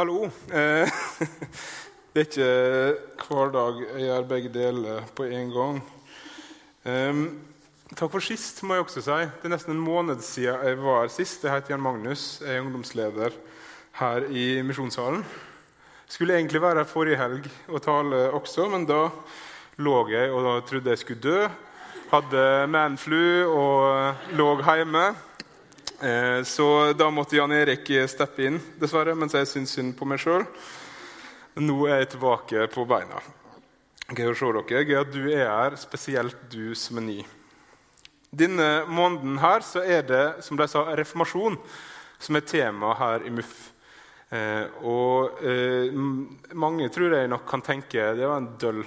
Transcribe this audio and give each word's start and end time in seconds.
Hallo. 0.00 0.30
Eh, 0.48 0.88
det 2.14 2.22
er 2.22 2.24
ikke 2.24 2.44
hver 3.20 3.50
dag 3.52 3.80
jeg 3.82 4.06
gjør 4.06 4.28
begge 4.30 4.52
deler 4.54 5.02
på 5.12 5.26
en 5.28 5.50
gang. 5.52 5.80
Eh, 6.88 7.18
takk 7.92 8.14
for 8.14 8.24
sist, 8.24 8.62
må 8.64 8.78
jeg 8.78 8.86
også 8.86 9.02
si. 9.04 9.18
Det 9.28 9.44
er 9.44 9.52
nesten 9.52 9.74
en 9.74 9.82
måned 9.84 10.22
siden 10.24 10.64
jeg 10.64 10.78
var 10.80 11.12
sist. 11.12 11.44
Jeg 11.44 11.52
heter 11.52 11.74
Jan 11.74 11.84
Magnus, 11.84 12.40
jeg 12.40 12.56
er 12.56 12.64
ungdomsleder 12.64 13.36
her 14.00 14.30
i 14.32 14.46
Misjonssalen. 14.64 15.20
Skulle 16.08 16.38
egentlig 16.38 16.64
være 16.64 16.80
her 16.80 16.88
forrige 16.88 17.20
helg 17.20 17.52
og 17.68 17.84
tale 17.84 18.22
også, 18.40 18.70
men 18.72 18.88
da 18.88 19.02
lå 19.84 19.98
jeg 20.14 20.32
og 20.32 20.64
trodde 20.70 20.96
jeg 20.96 21.02
skulle 21.04 21.26
dø. 21.28 21.44
Hadde 22.14 22.46
manflu 22.72 23.52
og 23.52 24.32
lå 24.32 24.54
hjemme. 24.64 25.10
Eh, 26.00 26.42
så 26.48 26.92
da 26.96 27.10
måtte 27.12 27.36
Jan 27.36 27.52
Erik 27.52 27.90
steppe 28.08 28.46
inn, 28.48 28.60
dessverre, 28.80 29.14
mens 29.18 29.36
jeg 29.36 29.48
syntes 29.48 29.74
synd 29.76 29.96
på 29.98 30.08
meg 30.08 30.22
sjøl. 30.22 30.46
Nå 31.60 31.82
er 31.88 32.02
jeg 32.02 32.14
tilbake 32.14 32.68
på 32.72 32.86
beina. 32.88 33.20
Gøy 34.10 34.32
å 34.32 34.38
se 34.38 34.48
dere. 34.56 34.84
Gøy 34.88 35.00
at 35.00 35.12
du 35.12 35.22
er 35.28 35.44
her, 35.46 35.76
spesielt 35.78 36.48
du 36.50 36.72
som 36.78 36.98
er 36.98 37.06
ny. 37.06 37.18
Denne 38.30 38.84
måneden 38.86 39.40
her 39.42 39.64
så 39.66 39.82
er 39.82 40.04
det 40.06 40.24
som 40.46 40.58
de 40.58 40.66
sa, 40.70 40.84
reformasjon 40.98 41.58
som 42.20 42.36
er 42.38 42.46
tema 42.46 42.94
her 42.98 43.26
i 43.26 43.32
MUF. 43.34 43.54
Eh, 44.30 44.66
og 44.86 45.42
eh, 45.42 45.90
mange 46.54 46.86
tror 46.94 47.16
jeg 47.16 47.30
nok 47.30 47.42
kan 47.50 47.64
tenke 47.66 48.12
det 48.14 48.28
var 48.28 48.38
en 48.38 48.52
døll 48.62 48.84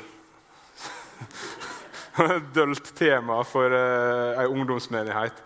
dølt 2.56 2.94
tema 2.95 3.42
for 3.44 3.76
eh, 3.76 4.40
ei 4.40 4.48
ungdomsmenighet. 4.48 5.44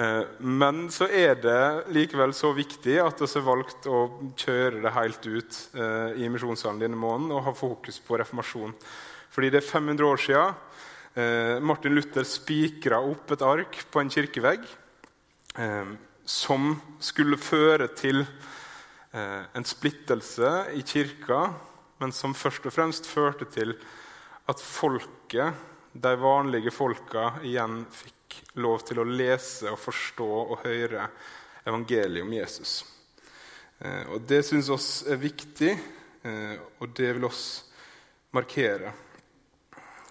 Eh, 0.00 0.22
men 0.38 0.86
så 0.92 1.08
er 1.12 1.36
det 1.42 1.92
likevel 1.92 2.32
så 2.36 2.52
viktig 2.56 2.96
at 3.02 3.20
vi 3.20 3.28
har 3.28 3.44
valgt 3.44 3.88
å 3.90 4.00
kjøre 4.38 4.80
det 4.84 4.94
helt 4.94 5.26
ut 5.26 5.58
eh, 5.76 6.22
i 6.24 6.30
misjonssalen 6.32 6.80
denne 6.80 7.00
måneden 7.00 7.34
og 7.36 7.44
ha 7.48 7.54
fokus 7.56 8.00
på 8.04 8.16
reformasjon. 8.20 8.72
Fordi 9.30 9.50
det 9.52 9.60
er 9.60 9.66
500 9.66 10.06
år 10.06 10.22
siden 10.22 10.54
eh, 11.20 11.56
Martin 11.60 11.96
Luther 11.96 12.24
spikra 12.28 13.02
opp 13.04 13.34
et 13.34 13.44
ark 13.44 13.82
på 13.90 14.02
en 14.02 14.12
kirkevegg 14.12 14.68
som 16.30 16.68
skulle 17.02 17.34
føre 17.42 17.88
til 17.98 18.20
en 19.10 19.66
splittelse 19.66 20.52
i 20.78 20.84
kirka, 20.86 21.40
men 21.98 22.14
som 22.14 22.36
først 22.38 22.68
og 22.70 22.72
fremst 22.76 23.08
førte 23.10 23.48
til 23.50 23.74
at 24.48 24.62
folket, 24.62 25.58
de 25.90 26.14
vanlige 26.22 26.70
folka, 26.70 27.32
igjen 27.42 27.82
fikk 27.90 28.19
lov 28.60 28.84
til 28.86 29.00
å 29.00 29.06
lese 29.06 29.70
og 29.70 29.80
forstå 29.80 30.28
og 30.40 30.64
høre 30.64 31.08
evangeliet 31.64 32.24
om 32.24 32.32
Jesus. 32.34 32.84
Eh, 33.78 34.04
og 34.12 34.20
Det 34.28 34.42
syns 34.46 34.70
oss 34.72 34.88
er 35.08 35.20
viktig, 35.20 35.72
eh, 36.22 36.56
og 36.78 36.94
det 36.96 37.12
vil 37.16 37.28
oss 37.28 37.44
markere. 38.36 38.92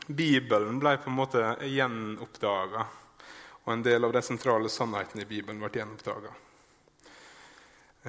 Bibelen 0.08 0.80
ble 0.82 0.96
på 0.98 1.10
en 1.12 1.18
måte 1.20 1.44
gjenoppdaga, 1.70 2.86
og 3.66 3.74
en 3.74 3.84
del 3.86 4.06
av 4.06 4.14
de 4.14 4.22
sentrale 4.26 4.70
sannhetene 4.70 5.22
i 5.26 5.30
Bibelen 5.30 5.62
ble 5.62 5.70
gjenoppdaga. 5.70 6.32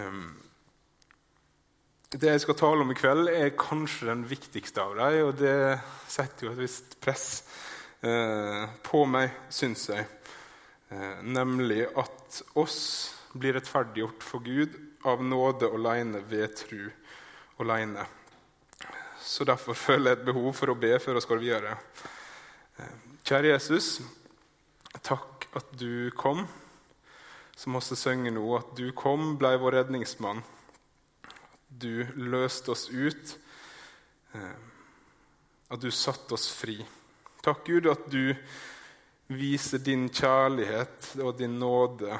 Ehm, 0.00 0.31
det 2.11 2.33
jeg 2.33 2.41
skal 2.41 2.56
tale 2.56 2.86
om 2.86 2.91
i 2.91 2.97
kveld, 2.97 3.28
er 3.28 3.53
kanskje 3.58 4.08
den 4.08 4.25
viktigste 4.31 4.81
av 4.83 4.97
dem, 4.97 5.27
og 5.28 5.36
det 5.38 5.78
setter 6.08 6.47
jo 6.47 6.55
et 6.55 6.64
visst 6.64 6.97
press 7.05 7.42
Eh, 7.42 7.70
på 8.01 9.05
meg, 9.05 9.34
syns 9.53 9.89
jeg. 9.91 10.06
Eh, 10.91 11.23
nemlig 11.23 11.84
at 11.95 12.41
oss 12.59 12.79
blir 13.39 13.55
rettferdiggjort 13.55 14.25
for 14.27 14.43
Gud 14.43 14.75
av 15.06 15.23
nåde 15.23 15.69
aleine 15.70 16.19
ved 16.27 16.56
tru 16.59 16.89
aleine. 17.62 18.06
Så 19.23 19.47
derfor 19.47 19.78
føler 19.78 20.11
jeg 20.11 20.19
et 20.19 20.27
behov 20.27 20.51
for 20.59 20.73
å 20.73 20.78
be 20.78 20.97
før 20.98 21.21
vi 21.21 21.27
går 21.31 21.43
videre. 21.45 21.77
Eh, 22.81 22.97
kjære 23.23 23.53
Jesus, 23.53 24.01
takk 24.99 25.47
at 25.55 25.71
du 25.78 26.11
kom. 26.19 26.43
Som 27.55 27.78
også 27.78 27.94
synger 27.94 28.34
nå, 28.34 28.47
at 28.59 28.75
du 28.75 28.91
kom, 28.91 29.37
ble 29.38 29.53
vår 29.62 29.78
redningsmann. 29.78 30.43
Du 31.69 32.03
løste 32.17 32.72
oss 32.72 32.88
ut. 32.91 33.37
At 35.71 35.82
du 35.82 35.91
satte 35.93 36.34
oss 36.34 36.49
fri. 36.56 36.78
Takk, 37.41 37.67
Gud, 37.67 37.87
at 37.89 38.05
du 38.12 38.34
viser 39.33 39.81
din 39.81 40.09
kjærlighet 40.12 41.15
og 41.25 41.39
din 41.39 41.55
nåde 41.56 42.12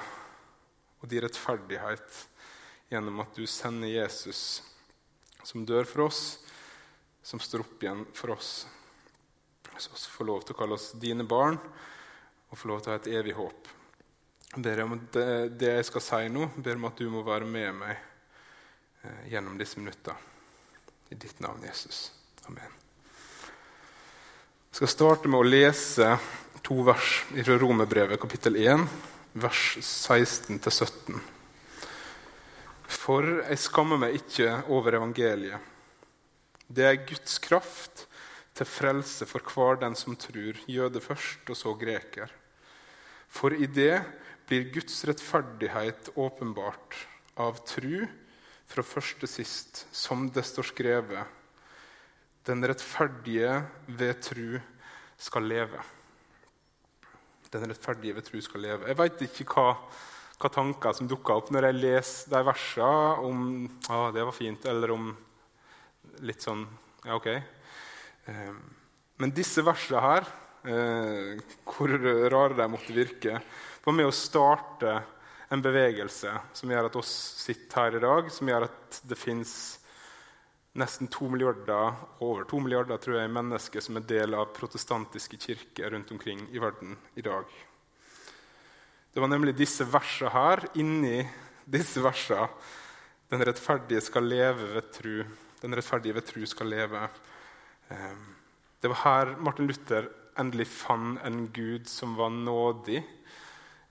og 1.01 1.09
din 1.11 1.21
rettferdighet 1.27 2.23
gjennom 2.89 3.21
at 3.21 3.37
du 3.37 3.45
sender 3.45 3.93
Jesus, 3.93 4.63
som 5.45 5.67
dør 5.69 5.85
for 5.85 6.07
oss, 6.07 6.23
som 7.23 7.43
står 7.43 7.67
opp 7.67 7.85
igjen 7.85 8.07
for 8.17 8.33
oss. 8.33 8.65
Så 9.77 9.93
vi 9.93 10.17
får 10.17 10.29
lov 10.29 10.43
til 10.45 10.57
å 10.57 10.61
kalle 10.63 10.81
oss 10.81 10.91
dine 11.01 11.29
barn 11.29 11.61
og 12.49 12.59
få 12.59 12.73
lov 12.73 12.81
til 12.81 12.93
å 12.93 12.97
ha 12.97 13.03
et 13.03 13.13
evig 13.21 13.37
håp. 13.37 13.71
Jeg 14.57 14.83
om 14.83 14.99
det, 15.13 15.31
det 15.61 15.77
jeg 15.77 15.87
skal 15.93 16.07
si 16.09 16.25
nå, 16.33 16.49
ber 16.57 16.81
om 16.81 16.89
at 16.89 16.99
du 16.99 17.07
må 17.13 17.23
være 17.29 17.47
med 17.47 17.77
meg 17.85 17.95
eh, 17.95 19.25
gjennom 19.37 19.61
disse 19.61 19.79
minutter. 19.79 20.29
I 21.13 21.21
ditt 21.21 21.45
navn, 21.45 21.63
Jesus. 21.69 22.09
Amen. 22.49 22.80
Jeg 24.71 24.85
skal 24.85 24.91
starte 24.93 25.29
med 25.29 25.41
å 25.43 25.49
lese 25.51 26.07
to 26.63 26.77
vers 26.87 27.07
fra 27.27 27.55
Romerbrevet, 27.59 28.21
kapittel 28.23 28.55
1, 28.55 28.85
vers 29.43 29.63
16-17. 29.83 31.17
For 32.87 33.27
jeg 33.41 33.59
skammer 33.59 33.99
meg 33.99 34.15
ikke 34.21 34.61
over 34.71 34.95
evangeliet. 35.01 35.59
Det 36.71 36.87
er 36.87 37.03
Guds 37.03 37.41
kraft 37.43 38.05
til 38.55 38.71
frelse 38.71 39.27
for 39.27 39.43
hver 39.51 39.83
den 39.83 39.99
som 39.99 40.15
tror, 40.15 40.63
jøde 40.71 41.03
først 41.03 41.51
og 41.51 41.59
så 41.59 41.75
greker. 41.75 42.31
For 43.27 43.51
i 43.51 43.67
det 43.67 44.05
blir 44.47 44.71
Guds 44.71 45.03
rettferdighet 45.11 46.13
åpenbart 46.15 46.95
av 47.43 47.59
tru 47.67 48.07
fra 48.71 48.87
første 48.87 49.27
sist, 49.35 49.89
som 49.91 50.31
det 50.31 50.47
står 50.47 50.71
skrevet 50.71 51.37
den 52.49 52.65
rettferdige 52.65 53.57
ved 53.87 54.21
tru 54.25 54.61
skal 55.21 55.49
leve. 55.49 55.83
Den 57.51 57.67
rettferdige 57.69 58.17
ved 58.17 58.27
tru 58.29 58.41
skal 58.45 58.65
leve. 58.65 58.89
Jeg 58.89 58.99
veit 58.99 59.25
ikke 59.27 59.47
hva, 59.51 59.75
hva, 60.41 60.51
tanker 60.55 60.97
som 60.97 61.09
dukker 61.11 61.37
opp 61.37 61.51
når 61.53 61.69
jeg 61.69 61.81
leser 61.81 62.33
de 62.33 62.43
versene 62.47 63.27
om 63.29 63.43
ah, 63.91 64.09
det 64.15 64.25
var 64.25 64.37
fint, 64.37 64.69
eller 64.71 64.95
om 64.95 65.11
litt 66.27 66.45
sånn 66.45 66.67
Ja, 67.01 67.17
OK. 67.17 67.31
Eh, 67.33 68.57
men 69.21 69.33
disse 69.33 69.63
versene 69.65 70.01
her, 70.05 70.27
eh, 70.69 71.41
hvor 71.65 71.93
rare 71.97 72.57
de 72.59 72.67
måtte 72.69 72.93
virke, 72.93 73.41
var 73.85 73.97
med 73.97 74.09
å 74.09 74.15
starte 74.15 74.99
en 75.51 75.63
bevegelse 75.65 76.33
som 76.55 76.71
gjør 76.71 76.91
at 76.91 76.99
oss 77.01 77.11
sitter 77.41 77.81
her 77.81 77.97
i 77.97 78.03
dag, 78.05 78.29
som 78.33 78.49
gjør 78.49 78.69
at 78.69 79.01
det 79.09 79.19
fins 79.19 79.80
nesten 80.79 81.09
to 81.11 81.29
milliarder, 81.29 81.95
over 82.21 82.45
to 82.45 82.61
milliarder 82.63 83.01
tror 83.03 83.19
jeg, 83.21 83.33
mennesker 83.35 83.83
som 83.83 83.99
er 83.99 84.07
del 84.07 84.37
av 84.39 84.53
protestantiske 84.55 85.41
kirker 85.41 85.91
rundt 85.91 86.13
omkring 86.15 86.47
i 86.55 86.63
verden 86.63 86.97
i 87.19 87.25
dag. 87.27 87.45
Det 89.11 89.21
var 89.21 89.31
nemlig 89.33 89.57
disse 89.59 89.85
versene 89.91 90.31
her, 90.31 90.63
inni 90.79 91.25
disse 91.67 92.03
versene, 92.03 92.47
den 93.31 93.43
rettferdige 93.47 94.03
skal 94.03 94.27
leve 94.27 94.73
ved 94.75 94.91
tru. 94.95 95.17
Den 95.61 95.75
rettferdige 95.79 96.17
ved 96.17 96.27
tru 96.27 96.47
skal 96.47 96.67
leve. 96.67 97.05
Ehm, 97.91 98.25
det 98.83 98.91
var 98.91 99.03
her 99.05 99.37
Martin 99.39 99.69
Luther 99.71 100.09
endelig 100.39 100.67
fant 100.67 101.21
en 101.27 101.45
gud 101.55 101.87
som 101.87 102.17
var 102.19 102.31
nådig, 102.31 103.05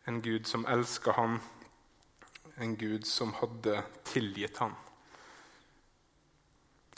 en 0.07 0.21
gud 0.21 0.47
som 0.47 0.65
elska 0.65 1.11
han, 1.15 1.39
en 2.57 2.75
gud 2.75 3.07
som 3.07 3.33
hadde 3.39 3.83
tilgitt 4.03 4.57
han. 4.57 4.75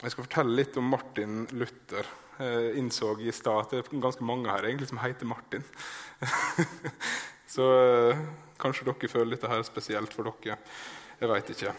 Jeg 0.02 0.10
skal 0.10 0.26
fortelle 0.26 0.56
litt 0.58 0.76
om 0.80 0.88
Martin 0.90 1.44
Luther. 1.54 2.08
Jeg 2.42 2.72
innså 2.80 3.12
i 3.22 3.30
stad 3.30 3.60
at 3.60 3.70
det 3.70 3.82
er 3.84 4.00
ganske 4.02 4.24
mange 4.26 4.50
her 4.50 4.64
egentlig 4.66 4.88
som 4.90 4.98
heter 4.98 5.28
Martin. 5.30 5.62
Så 7.52 7.68
eh, 7.70 8.22
kanskje 8.58 8.88
dere 8.88 9.10
føler 9.12 9.36
dette 9.36 9.50
her 9.50 9.62
spesielt 9.68 10.14
for 10.16 10.26
dere. 10.26 10.56
Jeg 11.20 11.30
veit 11.30 11.52
ikke. 11.54 11.74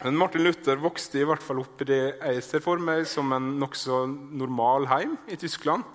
Men 0.00 0.18
Martin 0.18 0.42
Luther 0.42 0.82
vokste 0.82 1.20
i 1.20 1.28
hvert 1.28 1.44
fall 1.44 1.62
opp 1.62 1.84
i 1.84 1.88
det 1.88 2.00
jeg 2.16 2.42
ser 2.42 2.64
for 2.64 2.82
meg 2.82 3.04
som 3.06 3.30
en 3.36 3.46
nokså 3.60 4.02
normal 4.10 4.88
heim 4.90 5.14
i 5.30 5.38
Tyskland. 5.38 5.86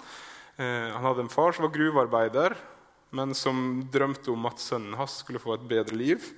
Eh, 0.56 0.88
han 0.96 1.04
hadde 1.04 1.26
en 1.26 1.34
far 1.36 1.52
som 1.52 1.68
var 1.68 1.76
gruvearbeider, 1.76 2.56
men 3.12 3.36
som 3.36 3.82
drømte 3.92 4.32
om 4.32 4.48
at 4.48 4.64
sønnen 4.64 4.96
hans 4.96 5.20
skulle 5.26 5.44
få 5.44 5.58
et 5.58 5.68
bedre 5.68 6.00
liv. 6.00 6.32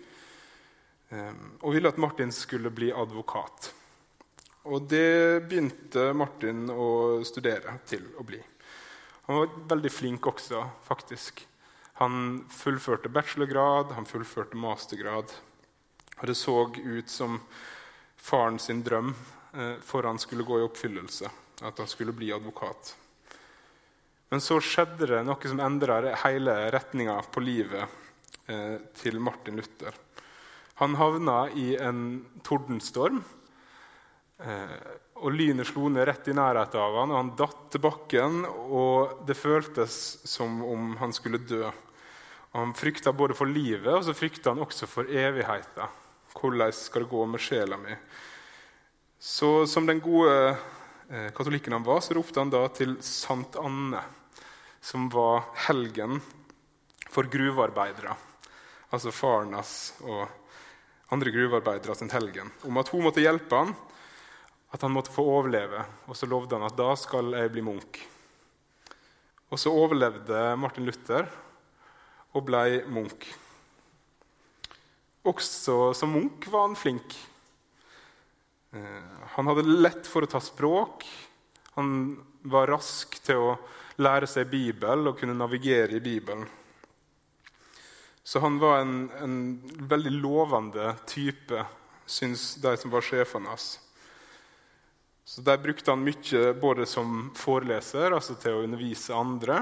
Eh, 1.14 1.32
og 1.62 1.78
ville 1.78 1.94
at 1.94 2.02
Martin 2.02 2.34
skulle 2.34 2.74
bli 2.74 2.90
advokat. 2.90 3.76
Og 4.64 4.86
det 4.88 5.44
begynte 5.50 6.14
Martin 6.16 6.70
å 6.72 7.20
studere 7.28 7.76
til 7.88 8.06
å 8.16 8.24
bli. 8.24 8.40
Han 9.28 9.42
var 9.42 9.58
veldig 9.74 9.92
flink 9.92 10.28
også, 10.28 10.62
faktisk. 10.88 11.44
Han 12.00 12.46
fullførte 12.52 13.12
bachelorgrad, 13.12 13.92
han 13.96 14.08
fullførte 14.08 14.60
mastergrad. 14.60 15.34
Og 16.20 16.26
det 16.28 16.36
så 16.40 16.56
ut 16.72 17.12
som 17.12 17.42
faren 18.16 18.60
sin 18.60 18.82
drøm 18.84 19.12
eh, 19.54 19.76
for 19.84 20.08
han 20.08 20.20
skulle 20.20 20.48
gå 20.48 20.62
i 20.62 20.66
oppfyllelse, 20.66 21.32
at 21.62 21.84
han 21.84 21.92
skulle 21.92 22.16
bli 22.16 22.32
advokat. 22.32 22.96
Men 24.32 24.42
så 24.42 24.62
skjedde 24.64 25.12
det 25.12 25.22
noe 25.28 25.52
som 25.52 25.60
endra 25.62 26.00
hele 26.24 26.56
retninga 26.74 27.20
på 27.36 27.44
livet 27.44 27.84
eh, 28.48 28.80
til 28.96 29.20
Martin 29.20 29.60
Luther. 29.60 29.94
Han 30.80 30.96
havna 30.98 31.50
i 31.52 31.76
en 31.78 32.24
tordenstorm. 32.48 33.22
Eh, 34.42 34.78
og 35.24 35.32
Lynet 35.32 35.70
slo 35.70 35.88
ned 35.92 36.08
rett 36.10 36.28
i 36.28 36.36
nærheten 36.36 36.82
av 36.82 36.98
han, 37.00 37.12
og 37.14 37.20
han 37.20 37.34
datt 37.38 37.66
til 37.72 37.84
bakken. 37.84 38.44
og 38.48 39.26
Det 39.28 39.38
føltes 39.38 39.96
som 40.28 40.62
om 40.66 40.96
han 41.00 41.14
skulle 41.16 41.42
dø. 41.44 41.66
Og 42.54 42.60
han 42.60 42.76
frykta 42.78 43.14
både 43.16 43.38
for 43.38 43.50
livet 43.50 43.90
og 43.90 44.04
så 44.06 44.14
frykta 44.14 44.54
han 44.54 44.62
også 44.62 44.90
for 44.90 45.10
evigheten. 45.10 46.00
Hvordan 46.34 46.74
skal 46.74 47.06
det 47.06 47.14
gå 47.14 47.26
med 47.30 47.42
sjela 47.42 47.78
mi? 47.78 47.96
Så 49.24 49.66
som 49.70 49.88
den 49.88 50.02
gode 50.04 50.36
eh, 51.10 51.30
katolikken 51.34 51.74
han 51.78 51.86
var, 51.86 52.02
så 52.04 52.18
ropte 52.18 52.42
han 52.42 52.52
da 52.52 52.66
til 52.76 52.98
Sankt 53.06 53.56
Anne, 53.62 54.02
som 54.84 55.08
var 55.14 55.46
helgen 55.70 56.20
for 57.08 57.30
gruvearbeidere. 57.32 58.18
Altså 58.94 59.14
faren 59.16 59.56
hans 59.56 59.94
og 60.04 60.28
andre 61.14 61.32
gruvearbeidere 61.34 61.96
sin 61.96 62.12
helgen. 62.12 62.52
Om 62.68 62.82
at 62.82 62.92
hun 62.92 63.06
måtte 63.06 63.24
hjelpe 63.24 63.62
han, 63.62 63.74
at 64.74 64.82
han 64.82 64.94
måtte 64.94 65.14
få 65.14 65.26
overleve. 65.38 65.84
Og 66.10 66.18
så 66.18 66.28
lovde 66.30 66.58
han 66.58 66.66
at 66.66 66.78
da 66.78 66.90
skal 66.98 67.30
jeg 67.38 67.52
bli 67.54 67.64
munk. 67.66 68.00
Og 69.54 69.62
så 69.62 69.70
overlevde 69.70 70.40
Martin 70.58 70.88
Luther 70.88 71.28
og 72.34 72.48
ble 72.48 72.82
munk. 72.90 73.28
Også 75.30 75.94
som 75.96 76.16
munk 76.18 76.50
var 76.52 76.66
han 76.66 76.80
flink. 76.80 77.14
Eh, 78.74 79.14
han 79.36 79.52
hadde 79.52 79.68
lett 79.70 80.10
for 80.10 80.26
å 80.26 80.32
ta 80.32 80.42
språk. 80.42 81.06
Han 81.78 82.18
var 82.50 82.74
rask 82.74 83.14
til 83.24 83.40
å 83.40 83.54
lære 84.02 84.28
seg 84.28 84.50
Bibel 84.50 85.08
og 85.08 85.20
kunne 85.20 85.38
navigere 85.38 86.00
i 86.00 86.04
Bibelen. 86.04 86.50
Så 88.24 88.42
han 88.42 88.58
var 88.58 88.82
en, 88.82 88.98
en 89.22 89.38
veldig 89.90 90.18
lovende 90.18 90.94
type, 91.06 91.62
syns 92.10 92.56
de 92.64 92.74
som 92.80 92.92
var 92.92 93.06
sjefene 93.06 93.52
hans. 93.52 93.76
Så 95.26 95.42
Der 95.42 95.58
brukte 95.58 95.92
han 95.92 96.04
mye 96.04 96.54
både 96.60 96.86
som 96.86 97.32
foreleser, 97.36 98.12
altså 98.12 98.36
til 98.36 98.58
å 98.58 98.64
undervise 98.66 99.16
andre, 99.16 99.62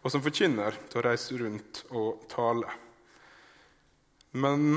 og 0.00 0.12
som 0.12 0.22
forkynner, 0.24 0.76
til 0.88 1.00
å 1.00 1.04
reise 1.04 1.38
rundt 1.40 1.84
og 1.90 2.26
tale. 2.28 2.68
Men 4.32 4.76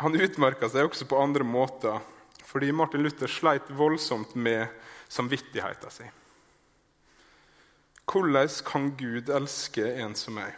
han 0.00 0.16
utmerka 0.16 0.68
seg 0.68 0.88
også 0.88 1.06
på 1.08 1.20
andre 1.20 1.44
måter, 1.44 2.00
fordi 2.48 2.72
Martin 2.72 3.04
Luther 3.04 3.30
sleit 3.30 3.68
voldsomt 3.70 4.32
med 4.34 4.66
samvittigheten 5.12 5.92
sin. 5.92 6.16
Hvordan 8.10 8.48
kan 8.66 8.90
Gud 8.98 9.30
elske 9.30 9.84
en 10.02 10.16
som 10.18 10.34
meg? 10.40 10.56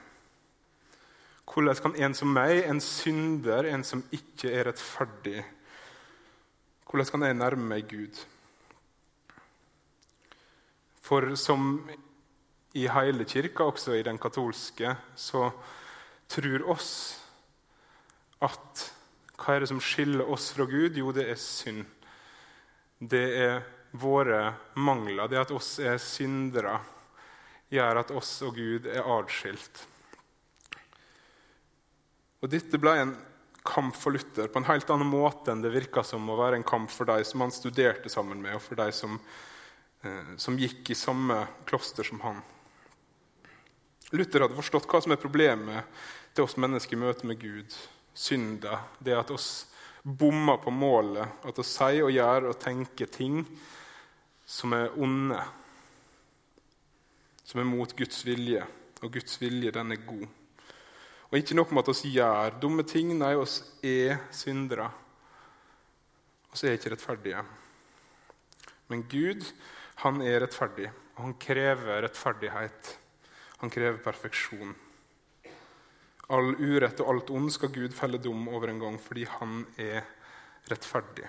Hvordan 1.53 1.83
kan 1.85 1.97
en 2.01 2.15
som 2.17 2.31
meg, 2.33 2.63
en 2.65 2.81
synder, 2.81 3.67
en 3.69 3.85
som 3.85 4.05
ikke 4.15 4.49
er 4.49 4.71
rettferdig 4.71 5.43
Hvordan 6.87 7.09
kan 7.09 7.23
jeg 7.25 7.37
nærme 7.37 7.67
meg 7.71 7.87
Gud? 7.89 8.19
For 11.13 11.35
som 11.37 11.91
i 12.73 12.87
hele 12.89 13.27
kirka, 13.29 13.67
også 13.69 13.99
i 13.99 14.05
den 14.07 14.17
katolske, 14.17 14.95
så 15.13 15.51
tror 16.33 16.65
oss 16.73 16.93
at 18.41 18.85
hva 19.37 19.59
er 19.59 19.61
det 19.61 19.69
som 19.75 19.83
skiller 19.85 20.25
oss 20.25 20.47
fra 20.57 20.65
Gud? 20.71 20.97
Jo, 20.97 21.13
det 21.13 21.27
er 21.35 21.37
synd. 21.37 21.85
Det 22.97 23.23
er 23.43 23.61
våre 23.93 24.55
mangler. 24.81 25.29
Det 25.29 25.43
at 25.43 25.53
oss 25.53 25.75
er 25.85 26.01
syndere, 26.01 26.79
gjør 27.69 28.01
at 28.07 28.17
oss 28.17 28.33
og 28.49 28.57
Gud 28.57 28.89
er 28.89 29.05
atskilt. 29.19 29.85
Og 32.41 32.57
Dette 32.57 32.81
ble 32.81 32.99
en 33.03 33.17
kamp 33.69 34.01
for 34.01 34.17
Luther 34.17 34.49
på 34.49 34.65
en 34.65 34.73
helt 34.73 34.89
annen 34.97 35.13
måte 35.13 35.53
enn 35.53 35.61
det 35.61 35.77
virka 35.77 36.09
som 36.09 36.25
å 36.25 36.41
være 36.41 36.63
en 36.63 36.71
kamp 36.73 36.89
for 36.89 37.13
de 37.13 37.21
som 37.29 37.45
han 37.45 37.53
studerte 37.53 38.09
sammen 38.09 38.41
med, 38.41 38.57
og 38.57 38.65
for 38.65 38.81
de 38.81 38.89
som, 38.97 39.21
som 40.37 40.59
gikk 40.59 40.91
i 40.91 40.99
samme 40.99 41.45
kloster 41.69 42.07
som 42.07 42.21
han. 42.25 42.41
Luther 44.13 44.45
hadde 44.45 44.59
forstått 44.59 44.89
hva 44.91 45.01
som 45.01 45.15
er 45.15 45.21
problemet 45.21 46.03
til 46.35 46.45
oss 46.45 46.59
mennesker 46.61 46.97
i 46.97 47.01
møte 47.01 47.29
med 47.29 47.41
Gud. 47.41 47.77
Synda. 48.13 48.83
Det 49.01 49.15
at 49.17 49.31
oss 49.33 49.67
bommer 50.03 50.59
på 50.61 50.73
målet. 50.75 51.41
At 51.47 51.59
vi 51.59 51.65
sier 51.65 52.05
og 52.05 52.13
gjør 52.13 52.51
og 52.51 52.61
tenker 52.61 53.09
ting 53.09 53.41
som 54.45 54.75
er 54.77 54.93
onde. 55.01 55.41
Som 57.47 57.63
er 57.63 57.69
mot 57.71 57.97
Guds 57.97 58.21
vilje. 58.27 58.67
Og 59.03 59.13
Guds 59.17 59.41
vilje, 59.41 59.73
den 59.75 59.95
er 59.95 60.05
god. 60.07 60.27
Og 61.33 61.39
ikke 61.39 61.57
nok 61.57 61.73
med 61.73 61.87
at 61.87 61.93
oss 61.95 62.05
gjør 62.05 62.59
dumme 62.61 62.85
ting, 62.85 63.15
nei, 63.17 63.33
oss 63.41 63.63
er 63.81 64.19
syndere. 64.37 64.91
Vi 66.53 66.69
er 66.69 66.77
ikke 66.77 66.93
rettferdige. 66.93 67.41
Men 68.93 69.07
Gud, 69.09 69.47
han 70.03 70.23
er 70.27 70.41
rettferdig, 70.43 70.89
og 71.17 71.21
han 71.27 71.35
krever 71.39 72.03
rettferdighet. 72.03 72.97
Han 73.63 73.71
krever 73.71 74.01
perfeksjon. 74.03 74.73
All 76.33 76.55
urett 76.59 77.03
og 77.05 77.13
alt 77.13 77.31
ond 77.35 77.53
skal 77.55 77.71
Gud 77.75 77.95
felle 77.95 78.19
dom 78.23 78.49
over 78.51 78.73
en 78.73 78.81
gang, 78.83 78.97
fordi 78.99 79.27
han 79.39 79.61
er 79.79 80.03
rettferdig. 80.71 81.29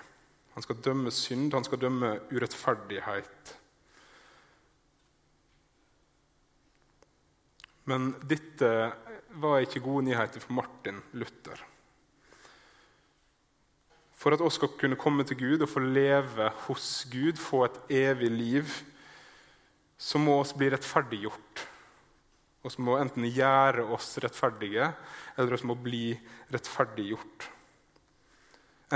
Han 0.54 0.66
skal 0.66 0.80
dømme 0.82 1.12
synd, 1.14 1.52
han 1.54 1.66
skal 1.66 1.82
dømme 1.82 2.10
urettferdighet. 2.32 3.54
Men 7.90 8.14
dette 8.24 8.70
var 9.42 9.62
ikke 9.62 9.82
gode 9.84 10.06
nyheter 10.08 10.42
for 10.42 10.56
Martin 10.56 11.02
Luther. 11.18 11.60
For 14.24 14.32
at 14.32 14.40
vi 14.40 14.48
skal 14.56 14.70
kunne 14.80 14.96
komme 14.96 15.26
til 15.28 15.36
Gud 15.36 15.62
og 15.66 15.68
få 15.68 15.82
leve 15.84 16.46
hos 16.64 17.04
Gud, 17.12 17.36
få 17.36 17.66
et 17.66 17.74
evig 17.92 18.30
liv, 18.32 18.70
så 20.00 20.16
må 20.16 20.38
vi 20.40 20.62
bli 20.62 20.70
rettferdiggjort. 20.72 21.64
Vi 22.64 22.70
må 22.86 22.96
enten 22.96 23.26
gjøre 23.28 23.84
oss 23.92 24.14
rettferdige, 24.24 24.86
eller 25.36 25.60
vi 25.60 25.68
må 25.68 25.76
bli 25.76 26.06
rettferdiggjort. 26.54 27.50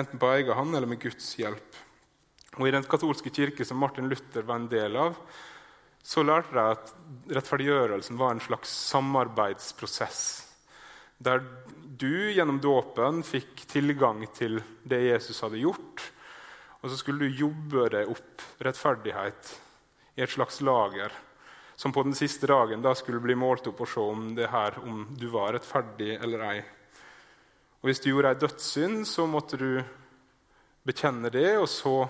Enten 0.00 0.22
på 0.22 0.32
egen 0.32 0.56
hånd 0.56 0.72
eller 0.72 0.88
med 0.88 1.02
Guds 1.02 1.28
hjelp. 1.36 1.76
Og 2.56 2.64
I 2.64 2.72
den 2.72 2.88
katolske 2.88 3.28
kirke 3.28 3.69
som 3.69 3.84
Martin 3.84 4.08
Luther 4.08 4.48
var 4.48 4.62
en 4.62 4.70
del 4.72 4.96
av, 4.96 5.20
så 6.00 6.24
lærte 6.24 6.56
jeg 6.56 6.79
at 6.79 6.94
rettferdiggjørelsen 7.36 8.17
var 8.17 8.32
en 8.32 8.41
slags 8.48 8.72
samarbeidsprosess. 8.94 10.22
Der 11.20 11.44
du 11.98 12.32
gjennom 12.32 12.60
dåpen 12.62 13.22
fikk 13.26 13.64
tilgang 13.70 14.22
til 14.34 14.60
det 14.86 15.00
Jesus 15.05 15.40
hadde 15.44 15.60
gjort. 15.62 16.02
Og 16.81 16.90
så 16.90 16.98
skulle 17.00 17.26
du 17.26 17.40
jobbe 17.43 17.88
deg 17.93 18.10
opp 18.12 18.44
rettferdighet 18.62 19.52
i 20.19 20.22
et 20.22 20.32
slags 20.32 20.60
lager. 20.62 21.12
Som 21.78 21.94
på 21.94 22.02
den 22.06 22.17
siste 22.19 22.48
dagen 22.50 22.82
da 22.82 22.94
skulle 22.98 23.22
bli 23.22 23.36
målt 23.38 23.67
opp 23.70 23.82
og 23.84 23.90
se 23.90 24.02
om, 24.02 24.31
her, 24.38 24.78
om 24.82 25.05
du 25.19 25.28
var 25.31 25.55
rettferdig 25.55 26.17
eller 26.17 26.46
ei. 26.48 26.58
Og 27.78 27.90
Hvis 27.90 28.02
du 28.02 28.10
gjorde 28.10 28.34
ei 28.34 28.40
dødssynd, 28.43 29.05
så 29.06 29.26
måtte 29.31 29.58
du 29.58 29.70
bekjenne 30.86 31.31
det, 31.31 31.52
og 31.60 31.69
så 31.70 32.00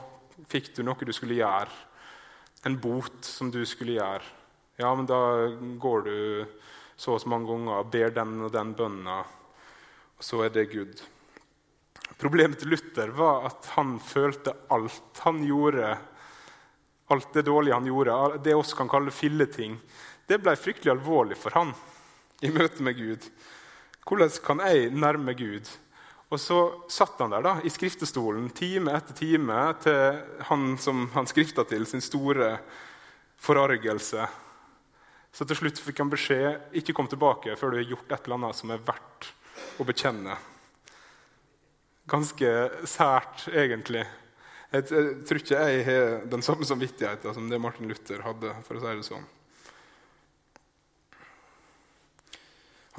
fikk 0.49 0.73
du 0.77 0.85
noe 0.87 1.05
du 1.05 1.13
skulle 1.13 1.41
gjøre 1.41 1.69
en 2.67 2.79
bot 2.81 3.25
som 3.25 3.51
du 3.51 3.61
skulle 3.67 3.99
gjøre. 3.99 4.25
Ja, 4.79 4.95
men 4.95 5.07
da 5.07 5.49
går 5.83 6.07
du 6.07 6.47
så 6.99 7.15
og 7.15 7.23
så 7.23 7.31
mange 7.31 7.51
ganger 7.51 7.81
og 7.81 7.91
ber 7.93 8.15
den 8.15 8.39
og 8.47 8.53
den 8.55 8.73
bønna, 8.79 9.21
så 10.21 10.43
er 10.45 10.53
det 10.55 10.71
Gud. 10.73 11.01
Problemet 12.19 12.59
til 12.59 12.73
Luther 12.75 13.13
var 13.15 13.47
at 13.47 13.69
han 13.77 13.99
følte 14.03 14.55
alt 14.75 15.23
han 15.23 15.43
gjorde, 15.47 15.93
alt 17.09 17.35
det 17.35 17.45
dårlige 17.47 17.77
han 17.79 17.87
gjorde, 17.87 18.39
det 18.45 18.57
oss 18.59 18.75
kan 18.75 18.91
kalle 18.91 19.15
filleting, 19.15 19.79
det 20.29 20.41
ble 20.43 20.57
fryktelig 20.59 20.93
alvorlig 20.93 21.39
for 21.39 21.55
han 21.57 21.71
i 22.45 22.51
møte 22.53 22.83
med 22.85 22.99
Gud. 22.99 23.29
Hvordan 24.09 24.35
kan 24.45 24.65
jeg 24.67 24.91
nærme 24.93 25.35
Gud? 25.39 25.69
Og 26.29 26.41
så 26.41 26.59
satt 26.93 27.21
han 27.23 27.33
der 27.33 27.45
da, 27.45 27.55
i 27.65 27.73
skriftestolen 27.73 28.51
time 28.57 28.93
etter 28.99 29.17
time 29.17 29.63
til 29.81 30.19
han 30.51 30.75
som 30.81 31.07
han 31.15 31.29
skrifta 31.29 31.65
til, 31.65 31.87
sin 31.89 32.05
store 32.05 32.57
forargelse. 33.41 34.27
Så 35.33 35.47
til 35.49 35.57
slutt 35.57 35.81
fikk 35.81 36.03
han 36.03 36.13
beskjed 36.13 36.77
ikke 36.81 36.97
kom 36.97 37.09
tilbake 37.09 37.57
før 37.57 37.73
du 37.73 37.81
har 37.81 37.91
gjort 37.95 38.13
et 38.13 38.27
eller 38.27 38.41
annet 38.41 38.59
som 38.59 38.75
er 38.75 38.85
verdt 38.85 39.33
å 39.79 39.87
bekjenne. 39.87 40.37
Ganske 42.09 42.53
sært, 42.89 43.47
egentlig. 43.53 44.05
Jeg, 44.73 44.85
jeg 44.93 45.17
tror 45.29 45.41
ikke 45.41 45.59
jeg 45.65 45.85
har 45.87 46.15
den 46.29 46.45
samme 46.45 46.67
samvittigheten 46.69 47.37
som 47.37 47.49
det 47.49 47.61
Martin 47.61 47.89
Luther 47.89 48.25
hadde. 48.25 48.53
for 48.67 48.77
å 48.77 48.83
si 48.83 48.95
det 48.99 49.07
sånn. 49.07 49.27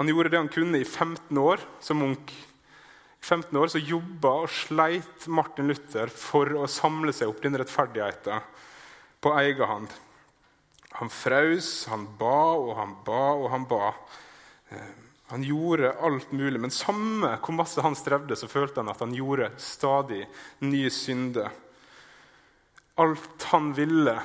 Han 0.00 0.08
gjorde 0.08 0.32
det 0.32 0.40
han 0.40 0.48
kunne 0.48 0.80
i 0.80 0.86
15 0.86 1.36
år 1.36 1.60
som 1.84 1.98
munk 2.00 2.30
I 2.32 3.26
15 3.28 3.58
år 3.60 3.68
så 3.68 3.82
jobba 3.84 4.30
og 4.46 4.52
sleit 4.54 5.26
Martin 5.28 5.68
Luther 5.68 6.08
for 6.08 6.48
å 6.56 6.70
samle 6.70 7.12
seg 7.12 7.28
opp 7.28 7.42
den 7.44 7.58
rettferdigheten 7.60 8.46
på 9.20 9.34
egen 9.42 9.68
hånd. 9.68 9.90
Han 10.96 11.12
fraus, 11.12 11.84
han 11.92 12.08
ba 12.16 12.56
og 12.56 12.72
han 12.78 12.96
ba 13.04 13.20
og 13.36 13.50
han 13.52 13.68
ba. 13.68 13.92
Han 15.30 15.42
gjorde 15.46 15.92
alt 15.92 16.32
mulig, 16.32 16.60
men 16.60 16.72
samme 16.74 17.36
hvor 17.38 17.54
masse 17.54 17.82
han 17.84 17.94
strevde, 17.94 18.34
så 18.36 18.48
følte 18.50 18.82
han 18.82 18.90
at 18.90 19.02
han 19.02 19.14
gjorde 19.14 19.52
stadig 19.62 20.24
nye 20.66 20.90
synder. 20.90 21.50
Alt 22.98 23.46
han 23.52 23.70
ville, 23.76 24.16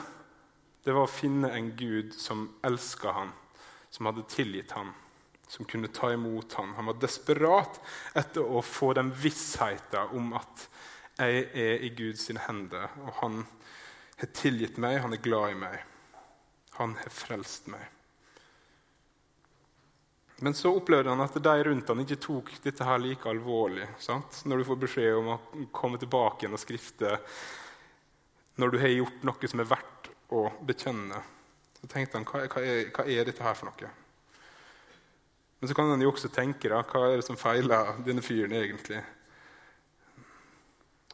det 0.84 0.94
var 0.96 1.06
å 1.06 1.12
finne 1.12 1.52
en 1.54 1.72
Gud 1.78 2.14
som 2.18 2.48
elska 2.66 3.14
han, 3.14 3.34
som 3.94 4.10
hadde 4.10 4.26
tilgitt 4.34 4.74
han, 4.74 4.90
som 5.48 5.70
kunne 5.70 5.94
ta 5.94 6.10
imot 6.14 6.58
han. 6.58 6.74
Han 6.80 6.90
var 6.90 6.98
desperat 7.02 7.78
etter 8.18 8.42
å 8.42 8.66
få 8.66 8.96
den 8.98 9.14
vissheten 9.14 10.18
om 10.18 10.34
at 10.42 10.68
jeg 11.22 11.46
er 11.54 11.86
i 11.86 11.94
Guds 11.96 12.28
hender, 12.48 12.90
og 13.06 13.14
han 13.22 13.44
har 14.20 14.32
tilgitt 14.36 14.82
meg, 14.82 15.04
han 15.06 15.14
er 15.14 15.24
glad 15.24 15.54
i 15.54 15.60
meg. 15.60 15.84
Han 16.82 16.98
har 17.00 17.14
frelst 17.14 17.70
meg. 17.72 17.95
Men 20.44 20.54
så 20.54 20.74
opplevde 20.76 21.10
han 21.10 21.24
at 21.24 21.38
de 21.40 21.64
rundt 21.64 21.90
han 21.90 22.02
ikke 22.04 22.20
tok 22.20 22.50
dette 22.64 22.84
her 22.84 23.00
like 23.00 23.30
alvorlig. 23.30 23.88
Sant? 24.04 24.42
Når 24.44 24.58
du 24.58 24.68
får 24.68 24.82
beskjed 24.82 25.20
om 25.20 25.30
å 25.32 25.42
komme 25.76 26.00
tilbake 26.02 26.44
igjen 26.44 26.58
og 26.58 26.62
skrifte 26.64 27.14
når 28.60 28.72
du 28.72 28.80
har 28.80 28.92
gjort 28.92 29.24
noe 29.28 29.52
som 29.52 29.62
er 29.64 29.70
verdt 29.70 30.10
å 30.36 30.48
bekjenne. 30.68 31.22
Så 31.80 31.88
tenkte 31.92 32.20
han 32.20 32.28
hva, 32.28 32.44
hva, 32.52 32.64
er, 32.64 32.90
hva 32.96 33.06
er, 33.06 33.28
dette 33.28 33.44
her 33.44 33.56
for 33.58 33.70
noe? 33.70 33.92
Men 35.60 35.72
så 35.72 35.76
kan 35.78 35.92
han 35.92 36.04
jo 36.04 36.12
også 36.12 36.32
tenke 36.34 36.72
da, 36.72 36.82
hva 36.84 37.08
er 37.10 37.20
det 37.20 37.28
som 37.28 37.40
feiler 37.40 37.96
denne 38.06 38.24
fyren 38.24 38.56
egentlig? 38.56 39.02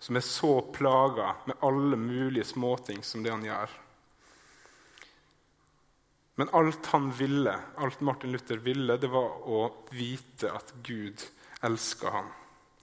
Som 0.02 0.18
er 0.18 0.26
så 0.26 0.54
plaga 0.74 1.36
med 1.46 1.62
alle 1.66 1.98
mulige 1.98 2.48
småting 2.50 3.04
som 3.06 3.22
det 3.26 3.34
han 3.34 3.46
gjør. 3.46 3.74
Men 6.40 6.50
alt 6.56 6.86
han 6.94 7.10
ville, 7.12 7.54
alt 7.78 8.02
Martin 8.02 8.32
Luther 8.32 8.58
ville, 8.64 8.98
det 8.98 9.10
var 9.12 9.48
å 9.50 9.66
vite 9.92 10.52
at 10.54 10.74
Gud 10.84 11.22
elska 11.62 12.10
ham. 12.10 12.30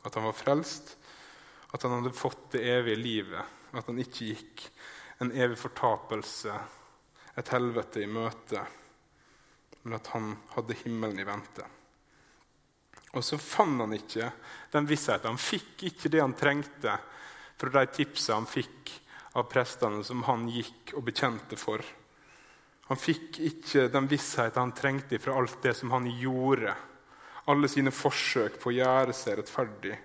At 0.05 0.15
han 0.15 0.29
var 0.29 0.37
frelst, 0.37 0.97
at 1.73 1.83
han 1.83 1.99
hadde 1.99 2.17
fått 2.17 2.51
det 2.55 2.65
evige 2.71 3.01
livet. 3.01 3.57
At 3.73 3.89
han 3.89 4.01
ikke 4.01 4.33
gikk 4.33 4.67
en 5.25 5.33
evig 5.33 5.59
fortapelse, 5.59 6.55
et 7.39 7.51
helvete 7.55 8.03
i 8.03 8.11
møte, 8.11 8.63
men 9.83 9.97
at 9.99 10.13
han 10.15 10.33
hadde 10.55 10.77
himmelen 10.83 11.21
i 11.21 11.27
vente. 11.27 11.67
Og 13.17 13.25
så 13.25 13.39
fant 13.41 13.81
han 13.81 13.95
ikke 13.97 14.31
den 14.73 14.89
vissheten. 14.89 15.33
Han 15.33 15.41
fikk 15.41 15.87
ikke 15.89 16.11
det 16.13 16.21
han 16.21 16.37
trengte 16.37 16.99
fra 17.59 17.73
de 17.73 17.87
tipsene 17.95 18.43
han 18.43 18.51
fikk 18.51 18.93
av 19.39 19.47
prestene 19.51 20.03
som 20.05 20.23
han 20.29 20.47
gikk 20.53 20.93
og 20.99 21.07
bekjente 21.09 21.57
for. 21.59 21.83
Han 22.89 23.01
fikk 23.01 23.39
ikke 23.45 23.89
den 23.93 24.09
vissheten 24.09 24.63
han 24.63 24.75
trengte 24.77 25.21
fra 25.21 25.37
alt 25.37 25.59
det 25.63 25.75
som 25.77 25.93
han 25.93 26.07
gjorde. 26.09 26.73
Alle 27.49 27.69
sine 27.69 27.93
forsøk 27.93 28.57
på 28.61 28.71
å 28.71 28.77
gjøre 28.79 29.17
seg 29.17 29.39
rettferdig. 29.41 29.97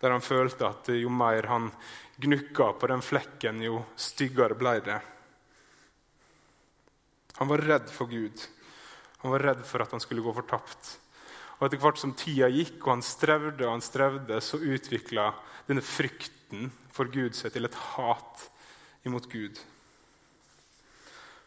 Der 0.00 0.12
han 0.12 0.24
følte 0.24 0.68
at 0.68 0.90
jo 0.92 1.12
mer 1.12 1.48
han 1.48 1.70
gnukka 2.20 2.74
på 2.76 2.90
den 2.92 3.04
flekken, 3.04 3.62
jo 3.64 3.80
styggere 3.96 4.56
ble 4.56 4.74
det. 4.84 4.98
Han 7.40 7.48
var 7.48 7.64
redd 7.64 7.88
for 7.92 8.08
Gud. 8.08 8.44
Han 9.24 9.32
var 9.32 9.44
redd 9.44 9.64
for 9.68 9.84
at 9.84 9.92
han 9.92 10.00
skulle 10.04 10.24
gå 10.24 10.32
fortapt. 10.36 10.92
Og 11.56 11.66
Etter 11.66 11.80
hvert 11.80 12.00
som 12.00 12.12
tida 12.16 12.48
gikk, 12.52 12.82
og 12.84 12.98
han 12.98 13.04
strevde 13.04 13.64
og 13.64 13.78
han 13.78 13.84
strevde, 13.84 14.40
så 14.44 14.60
utvikla 14.60 15.30
denne 15.68 15.84
frykten 15.84 16.68
for 16.92 17.08
Gud 17.12 17.36
seg 17.36 17.54
til 17.54 17.68
et 17.68 17.80
hat 17.96 18.44
imot 19.08 19.28
Gud. 19.32 19.56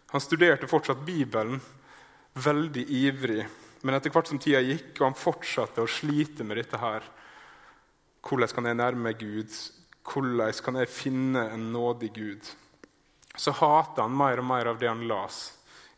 Han 0.10 0.22
studerte 0.22 0.68
fortsatt 0.68 1.06
Bibelen 1.06 1.60
veldig 2.34 2.86
ivrig. 2.90 3.48
Men 3.82 3.96
etter 3.96 4.12
hvert 4.14 4.28
som 4.28 4.40
tida 4.42 4.62
gikk, 4.64 4.96
og 5.00 5.06
han 5.12 5.18
fortsatte 5.18 5.84
å 5.84 5.90
slite 5.90 6.44
med 6.44 6.60
dette 6.60 6.80
her 6.82 7.06
Hvordan 8.20 8.52
kan 8.52 8.68
jeg 8.68 8.76
nærme 8.76 9.14
Gud? 9.16 9.54
Hvordan 10.04 10.58
kan 10.66 10.80
jeg 10.82 10.92
finne 10.92 11.46
en 11.54 11.70
nådig 11.72 12.10
Gud? 12.18 12.50
Så 13.38 13.54
hater 13.56 14.04
han 14.04 14.18
mer 14.18 14.42
og 14.42 14.50
mer 14.50 14.72
av 14.74 14.82
det 14.82 14.90
han 14.90 15.06
las 15.08 15.54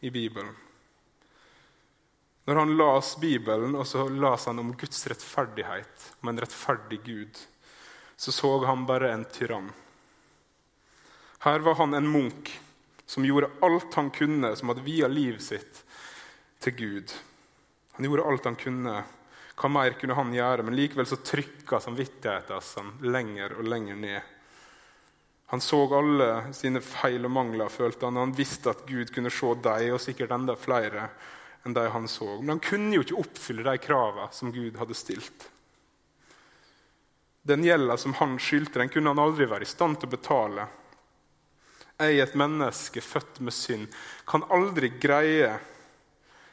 i 0.05 0.11
Bibelen. 0.13 0.53
Når 2.45 2.59
han 2.59 2.75
las 2.77 3.15
Bibelen, 3.21 3.75
og 3.75 3.87
så 3.87 4.05
las 4.09 4.45
han 4.45 4.59
om 4.59 4.73
Guds 4.77 5.07
rettferdighet, 5.09 6.07
om 6.21 6.29
en 6.29 6.41
rettferdig 6.41 6.99
Gud, 7.05 7.39
så 8.17 8.31
så 8.31 8.51
han 8.65 8.85
bare 8.85 9.11
en 9.13 9.25
tyrann. 9.25 9.71
Her 11.41 11.59
var 11.65 11.75
han 11.81 11.93
en 11.97 12.09
munk 12.09 12.51
som 13.11 13.25
gjorde 13.25 13.49
alt 13.59 13.93
han 13.93 14.09
kunne, 14.09 14.55
som 14.55 14.69
hadde 14.71 14.81
via 14.85 15.07
livet 15.11 15.43
sitt 15.43 15.81
til 16.63 16.73
Gud. 16.77 17.11
Han 17.91 18.05
gjorde 18.07 18.23
alt 18.23 18.45
han 18.47 18.55
kunne. 18.55 18.93
Hva 19.59 19.69
mer 19.69 19.97
kunne 19.99 20.15
han 20.15 20.31
gjøre? 20.31 20.63
Men 20.63 20.77
likevel 20.79 21.09
så 21.09 21.19
trykka 21.19 21.81
samvittigheten 21.83 22.55
hans 22.55 23.03
lenger 23.03 23.57
og 23.59 23.67
lenger 23.67 23.99
ned. 23.99 24.31
Han 25.51 25.59
så 25.59 25.81
alle 25.97 26.29
sine 26.55 26.79
feil 26.79 27.27
og 27.27 27.35
mangler, 27.35 27.67
følte 27.67 28.07
han. 28.07 28.21
Han 28.21 28.31
visste 28.37 28.71
at 28.71 28.87
Gud 28.87 29.11
kunne 29.11 29.33
se 29.33 29.51
deg, 29.59 29.91
og 29.91 29.99
sikkert 29.99 30.31
enda 30.31 30.55
flere 30.55 31.09
enn 31.67 31.75
de 31.75 31.83
han 31.91 32.07
så. 32.07 32.37
Men 32.39 32.55
han 32.55 32.63
kunne 32.63 32.95
jo 32.95 33.03
ikke 33.03 33.19
oppfylle 33.25 33.67
de 33.67 33.77
kravene 33.83 34.31
som 34.31 34.55
Gud 34.55 34.79
hadde 34.79 34.95
stilt. 34.95 35.49
Den 37.43 37.67
gjelda 37.67 37.99
som 37.99 38.15
han 38.23 38.39
skyldte, 38.39 38.79
den 38.79 38.93
kunne 38.93 39.11
han 39.11 39.19
aldri 39.19 39.51
være 39.51 39.67
i 39.67 39.75
stand 39.75 39.99
til 39.99 40.07
å 40.07 40.15
betale. 40.15 40.71
Jeg, 42.01 42.17
et 42.17 42.37
menneske 42.39 43.01
født 43.03 43.39
med 43.45 43.53
synd, 43.53 43.91
kan 44.25 44.45
aldri 44.49 44.89
greie 44.97 45.51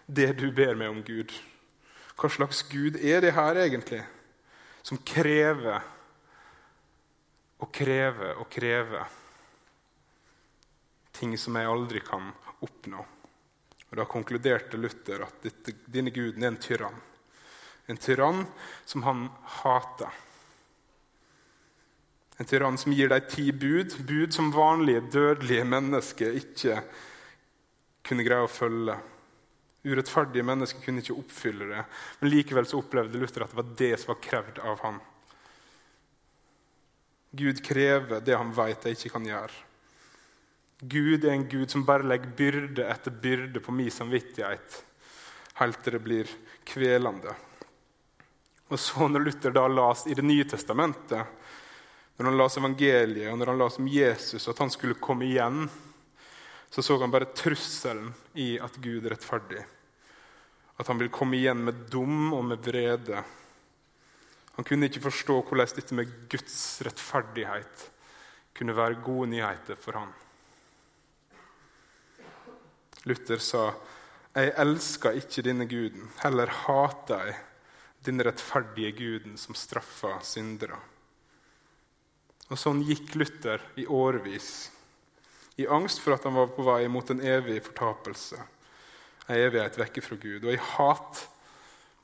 det 0.05 0.35
du 0.37 0.51
ber 0.53 0.77
meg 0.77 0.93
om, 0.93 1.01
Gud. 1.05 1.33
Hva 2.19 2.29
slags 2.33 2.65
Gud 2.69 2.99
er 3.01 3.23
det 3.25 3.33
her 3.37 3.61
egentlig, 3.63 4.03
som 4.83 5.01
krever 5.07 5.81
og 7.59 7.73
krever 7.75 8.37
og 8.39 8.49
krever 8.53 9.09
ting 11.17 11.33
som 11.41 11.57
jeg 11.57 11.71
aldri 11.71 12.05
kan 12.05 12.29
oppnå? 12.65 13.05
Og 13.89 13.97
Da 13.97 14.05
konkluderte 14.05 14.77
Luther 14.77 15.25
at 15.25 15.49
denne 15.89 16.13
guden 16.13 16.45
er 16.45 16.53
en 16.53 16.61
tyrann. 16.61 16.99
En 17.89 17.97
tyrann 17.97 18.45
som 18.85 19.03
han 19.07 19.29
hater. 19.63 20.13
En 22.39 22.47
tyrann 22.47 22.79
som 22.79 22.95
gir 22.95 23.11
deg 23.11 23.29
ti 23.31 23.51
bud, 23.53 23.97
bud 24.07 24.35
som 24.35 24.53
vanlige, 24.55 25.03
dødelige 25.11 25.65
mennesker 25.67 26.37
ikke 26.39 26.81
kunne 28.07 28.27
greie 28.27 28.47
å 28.47 28.51
følge. 28.51 28.95
Urettferdige 29.89 30.47
mennesker 30.47 30.83
kunne 30.85 31.03
ikke 31.03 31.17
oppfylle 31.19 31.67
det, 31.73 31.85
men 32.21 32.31
likevel 32.31 32.67
så 32.67 32.79
opplevde 32.79 33.19
Luther 33.19 33.45
at 33.45 33.55
det 33.55 33.59
var 33.59 33.73
det 33.79 33.93
som 33.99 34.13
var 34.13 34.21
krevd 34.23 34.61
av 34.63 34.85
ham. 34.85 35.01
Gud 37.39 37.65
krever 37.65 38.23
det 38.25 38.39
han 38.39 38.55
vet 38.57 38.87
jeg 38.87 38.99
ikke 38.99 39.17
kan 39.17 39.27
gjøre. 39.29 39.65
Gud 40.79 41.25
er 41.25 41.35
en 41.35 41.49
Gud 41.51 41.73
som 41.75 41.83
bare 41.87 42.07
legger 42.07 42.37
byrde 42.39 42.87
etter 42.87 43.11
byrde 43.11 43.61
på 43.61 43.75
min 43.75 43.91
samvittighet, 43.91 44.83
helt 45.59 45.83
til 45.83 45.99
det 45.99 46.05
blir 46.05 46.35
kvelende. 46.69 47.35
Og 48.69 48.79
så 48.79 49.09
Når 49.09 49.25
Luther 49.25 49.51
da 49.51 49.67
las 49.67 50.07
i 50.07 50.15
Det 50.15 50.23
nye 50.23 50.45
testamentet, 50.45 51.27
når 52.19 52.33
han 52.33 52.39
las 52.39 52.57
evangeliet 52.59 53.31
og 53.31 53.39
når 53.39 53.53
han 53.53 53.61
las 53.61 53.79
om 53.79 53.89
Jesus, 53.89 54.49
at 54.51 54.59
han 54.59 54.73
skulle 54.75 54.99
komme 54.99 55.29
igjen, 55.29 55.69
så 56.71 56.83
så 56.83 56.99
han 56.99 57.13
bare 57.15 57.31
trusselen 57.31 58.11
i 58.35 58.57
at 58.59 58.75
Gud 58.83 59.07
er 59.07 59.15
rettferdig. 59.15 59.63
At 60.79 60.91
han 60.91 60.99
vil 60.99 61.13
komme 61.15 61.39
igjen 61.39 61.63
med 61.65 61.87
dom 61.91 62.33
og 62.35 62.43
med 62.51 62.59
vrede. 62.67 63.23
Han 64.59 64.67
kunne 64.67 64.91
ikke 64.91 65.05
forstå 65.07 65.39
hvordan 65.47 65.71
dette 65.77 65.95
med 65.95 66.11
Guds 66.31 66.83
rettferdighet 66.83 67.87
kunne 68.59 68.75
være 68.75 68.99
gode 69.05 69.31
nyheter 69.31 69.79
for 69.79 70.01
han. 70.03 70.13
Luther 73.07 73.39
sa, 73.39 73.73
'Jeg 74.35 74.53
elsker 74.59 75.11
ikke 75.11 75.43
denne 75.43 75.67
guden, 75.67 76.11
heller 76.23 76.47
hater 76.47 77.25
jeg 77.27 77.37
denne 78.05 78.25
rettferdige 78.27 78.93
guden 78.93 79.37
som 79.39 79.55
straffer 79.55 80.19
syndere.' 80.23 80.98
Og 82.49 82.57
sånn 82.57 82.81
gikk 82.87 83.13
Luther 83.19 83.63
i 83.77 83.85
årevis, 83.87 84.71
i 85.61 85.67
angst 85.67 86.01
for 86.01 86.15
at 86.15 86.25
han 86.25 86.37
var 86.39 86.53
på 86.55 86.65
vei 86.65 86.87
mot 86.89 87.11
en 87.11 87.21
evig 87.21 87.59
fortapelse, 87.67 88.39
en 89.27 89.37
evighet 89.37 89.77
vekke 89.81 90.05
fra 90.05 90.17
Gud, 90.17 90.47
og 90.47 90.55
i 90.55 90.63
hat 90.77 91.25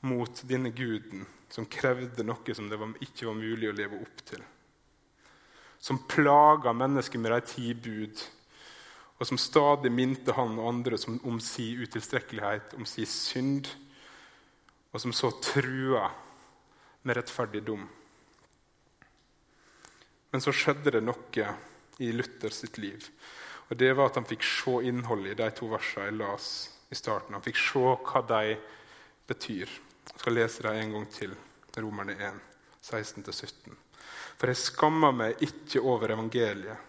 mot 0.05 0.43
denne 0.45 0.69
guden 0.75 1.25
som 1.49 1.65
krevde 1.65 2.25
noe 2.25 2.55
som 2.57 2.69
det 2.69 2.77
ikke 3.05 3.29
var 3.29 3.37
mulig 3.39 3.71
å 3.71 3.75
leve 3.75 4.01
opp 4.01 4.21
til. 4.27 4.43
Som 5.79 6.03
plaga 6.09 6.73
mennesket 6.73 7.21
med 7.21 7.31
de 7.33 7.41
ti 7.49 7.73
bud, 7.73 8.21
og 9.15 9.27
som 9.29 9.39
stadig 9.39 9.91
minte 9.93 10.35
han 10.35 10.57
og 10.59 10.69
andre 10.73 10.99
om 11.23 11.39
si 11.39 11.71
utilstrekkelighet, 11.79 12.75
om 12.75 12.85
si 12.89 13.05
synd, 13.07 13.69
og 14.91 15.01
som 15.01 15.13
så 15.15 15.31
trua 15.43 16.09
med 17.03 17.17
rettferdig 17.17 17.63
dom. 17.67 17.85
Men 20.35 20.43
så 20.43 20.51
skjedde 20.51 20.91
det 20.91 20.99
noe 20.99 21.43
i 22.03 22.09
Luther 22.11 22.51
sitt 22.51 22.75
liv. 22.83 23.05
Og 23.69 23.77
det 23.79 23.93
var 23.95 24.09
at 24.09 24.17
Han 24.19 24.27
fikk 24.27 24.43
se 24.43 24.81
innholdet 24.83 25.31
i 25.31 25.37
de 25.39 25.47
to 25.55 25.69
versene 25.71 26.09
jeg 26.09 26.17
las 26.19 26.47
i 26.91 26.97
starten. 26.99 27.37
Han 27.37 27.45
fikk 27.45 27.61
se 27.61 27.83
hva 28.09 28.21
de 28.33 28.57
betyr. 29.31 29.71
Jeg 30.11 30.19
skal 30.19 30.35
lese 30.35 30.67
dem 30.67 30.81
en 30.81 30.91
gang 30.97 31.07
til. 31.15 31.37
Romerne 31.79 32.17
1, 32.19 32.43
16-17. 32.83 33.79
For 34.35 34.51
jeg 34.51 34.59
skammer 34.59 35.15
meg 35.15 35.39
ikke 35.47 35.79
over 35.87 36.11
evangeliet. 36.11 36.83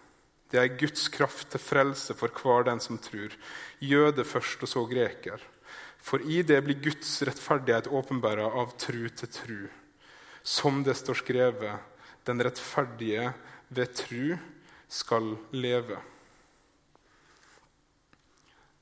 Det 0.51 0.59
er 0.59 0.77
Guds 0.83 1.07
kraft 1.07 1.47
til 1.55 1.63
frelse 1.63 2.19
for 2.19 2.27
hver 2.27 2.67
den 2.67 2.83
som 2.83 2.99
tror. 2.99 3.31
Jøde 3.79 4.27
først, 4.27 4.59
og 4.59 4.75
så 4.75 4.83
greker. 4.91 5.39
For 6.03 6.19
i 6.19 6.43
det 6.43 6.65
blir 6.67 6.83
Guds 6.83 7.21
rettferdighet 7.23 7.87
åpenbara 7.87 8.51
av 8.59 8.75
tru 8.75 9.05
til 9.07 9.31
tru. 9.31 9.61
Som 10.43 10.83
det 10.83 10.99
står 10.99 11.23
skrevet, 11.23 11.95
den 12.27 12.43
rettferdige 12.43 13.31
ved 13.73 13.93
tru 13.95 14.37
skal 14.87 15.33
leve. 15.55 15.99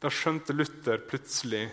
Da 0.02 0.12
skjønte 0.12 0.54
Luther 0.54 1.02
plutselig 1.08 1.66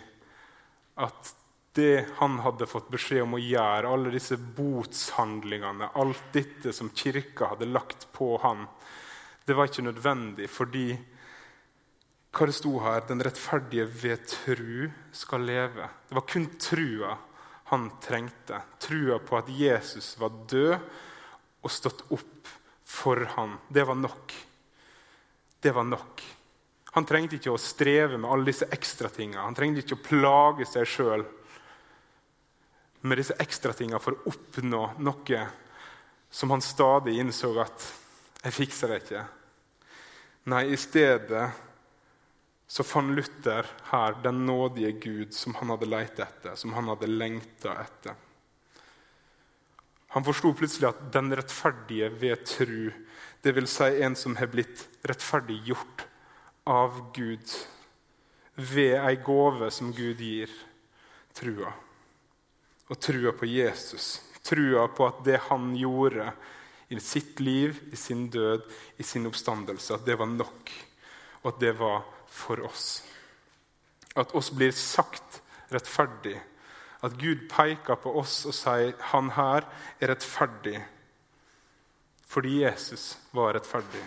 at 1.02 1.33
det 1.76 2.05
han 2.19 2.37
hadde 2.45 2.69
fått 2.69 2.91
beskjed 2.93 3.25
om 3.25 3.38
å 3.38 3.41
gjøre, 3.41 3.88
alle 3.88 4.12
disse 4.12 4.37
botshandlingene, 4.37 5.88
alt 5.97 6.26
dette 6.35 6.73
som 6.76 6.93
kirka 6.93 7.52
hadde 7.55 7.71
lagt 7.71 8.11
på 8.12 8.35
han, 8.45 8.67
det 9.45 9.57
var 9.57 9.69
ikke 9.69 9.85
nødvendig 9.88 10.49
fordi 10.52 10.87
hva 12.33 12.49
det 12.49 12.55
sto 12.57 12.79
her, 12.81 13.02
den 13.09 13.21
rettferdige 13.25 13.85
ved 14.05 14.23
tru 14.29 14.87
skal 15.12 15.43
leve. 15.45 15.88
Det 16.09 16.17
var 16.17 16.29
kun 16.29 16.47
trua 16.57 17.17
han 17.69 17.91
trengte. 18.00 18.61
Trua 18.81 19.19
på 19.21 19.37
at 19.37 19.50
Jesus 19.52 20.14
var 20.21 20.33
død 20.49 20.79
og 21.62 21.71
stått 21.71 22.04
opp 22.11 22.50
for 22.85 23.25
han. 23.37 23.57
Det 23.69 23.85
var 23.88 23.99
nok. 23.99 24.35
Det 25.62 25.73
var 25.73 25.87
nok. 25.87 26.23
Han 26.92 27.07
trengte 27.09 27.38
ikke 27.38 27.54
å 27.54 27.61
streve 27.61 28.19
med 28.19 28.28
alle 28.31 28.50
disse 28.50 28.69
ekstratinga. 28.75 29.47
Han 29.47 29.57
trengte 29.57 29.81
ikke 29.85 29.97
å 29.97 30.04
plage 30.04 30.66
seg 30.69 30.88
sjøl 30.88 31.25
med 33.02 33.19
disse 33.19 33.37
ekstratinga 33.40 33.99
for 34.02 34.19
å 34.19 34.33
oppnå 34.33 34.83
noe 35.02 35.45
som 36.33 36.52
han 36.52 36.62
stadig 36.64 37.19
innså 37.21 37.52
at 37.61 37.92
'jeg 38.42 38.52
fikser 38.52 38.88
det 38.88 39.02
ikke'. 39.02 39.26
Nei, 40.45 40.64
i 40.73 40.76
stedet 40.76 41.50
så 42.66 42.83
fant 42.83 43.14
Luther 43.14 43.66
her 43.90 44.14
den 44.23 44.47
nådige 44.47 44.92
Gud 44.92 45.35
som 45.35 45.54
han 45.54 45.71
hadde 45.71 45.87
lett 45.87 46.19
etter, 46.19 46.54
som 46.57 46.73
han 46.73 46.88
hadde 46.88 47.07
lengta 47.07 47.75
etter. 47.83 48.14
Han 50.12 50.25
forsto 50.26 50.52
plutselig 50.52 50.90
at 50.90 51.04
den 51.14 51.33
rettferdige 51.33 52.11
ved 52.21 52.45
tru, 52.45 52.90
dvs. 53.45 53.76
Si 53.78 54.02
en 54.04 54.16
som 54.19 54.37
har 54.37 54.50
blitt 54.52 54.85
rettferdiggjort 55.09 56.04
av 56.69 56.99
Gud 57.16 57.54
ved 58.54 58.99
ei 58.99 59.16
gave 59.25 59.71
som 59.73 59.92
Gud 59.97 60.21
gir, 60.21 60.52
trua. 61.33 61.73
Og 62.92 63.00
trua 63.00 63.33
på 63.33 63.49
Jesus. 63.49 64.19
Trua 64.45 64.85
på 64.92 65.09
at 65.09 65.25
det 65.25 65.40
han 65.49 65.73
gjorde 65.81 66.28
i 66.92 67.00
sitt 67.00 67.40
liv, 67.40 67.78
i 67.92 67.97
sin 67.97 68.26
død, 68.31 68.69
i 69.00 69.02
sin 69.07 69.26
oppstandelse, 69.26 69.95
at 69.97 70.04
det 70.04 70.19
var 70.21 70.28
nok. 70.28 70.73
Og 71.42 71.54
at 71.54 71.61
det 71.62 71.73
var 71.78 72.04
for 72.28 72.61
oss. 72.69 73.00
At 74.12 74.35
oss 74.37 74.52
blir 74.52 74.76
sagt 74.76 75.40
rettferdig 75.73 76.37
at 77.03 77.19
Gud 77.19 77.49
peker 77.51 77.99
på 77.99 78.15
oss 78.21 78.43
og 78.47 78.55
sier 78.57 78.95
han 79.13 79.33
her 79.37 79.67
er 79.99 80.13
rettferdig 80.15 80.79
fordi 82.33 82.63
Jesus 82.63 83.19
var 83.37 83.53
rettferdig, 83.53 84.01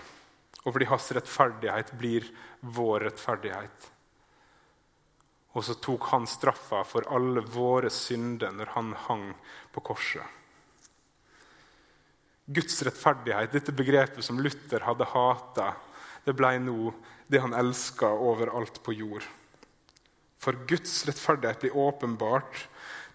og 0.64 0.72
fordi 0.74 0.88
hans 0.90 1.12
rettferdighet 1.14 1.92
blir 2.00 2.26
vår 2.74 3.04
rettferdighet. 3.06 3.84
Og 5.54 5.64
så 5.68 5.76
tok 5.78 6.08
han 6.10 6.26
straffa 6.28 6.82
for 6.90 7.06
alle 7.14 7.44
våre 7.54 7.92
synder 7.94 8.56
når 8.56 8.72
han 8.74 8.90
hang 9.06 9.28
på 9.76 9.84
korset. 9.92 10.26
Guds 12.46 12.82
rettferdighet, 12.86 13.54
dette 13.54 13.74
begrepet 13.78 14.26
som 14.26 14.42
Luther 14.42 14.84
hadde 14.86 15.08
hata, 15.14 15.72
det 16.26 16.34
ble 16.38 16.56
nå 16.66 16.92
det 17.30 17.42
han 17.46 17.54
elska 17.58 18.10
overalt 18.10 18.82
på 18.86 18.98
jord. 18.98 19.26
For 20.42 20.58
Guds 20.70 21.04
rettferdighet 21.06 21.62
blir 21.62 21.78
åpenbart 21.78 22.66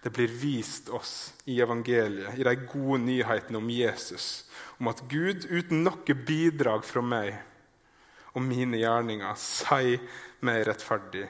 det 0.03 0.11
blir 0.11 0.29
vist 0.29 0.89
oss 0.89 1.35
i 1.45 1.61
evangeliet, 1.61 2.39
i 2.39 2.45
de 2.45 2.55
gode 2.57 3.03
nyhetene 3.05 3.61
om 3.61 3.71
Jesus, 3.71 4.47
om 4.79 4.89
at 4.89 5.03
Gud 5.11 5.45
uten 5.51 5.85
noe 5.85 6.17
bidrag 6.27 6.87
fra 6.89 7.03
meg 7.05 7.37
og 8.33 8.45
mine 8.47 8.81
gjerninger 8.81 9.37
sier 9.41 10.01
meg 10.47 10.65
rettferdig. 10.69 11.27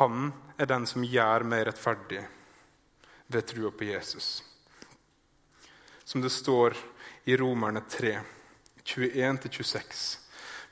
Han 0.00 0.30
er 0.60 0.68
den 0.68 0.86
som 0.90 1.06
gjør 1.06 1.46
meg 1.48 1.64
rettferdig 1.68 2.22
ved 3.30 3.46
trua 3.46 3.70
på 3.72 3.88
Jesus. 3.88 4.40
Som 6.04 6.20
det 6.20 6.32
står 6.34 6.76
i 7.30 7.36
Romerne 7.38 7.84
3, 7.88 8.16
21-26. 8.84 10.02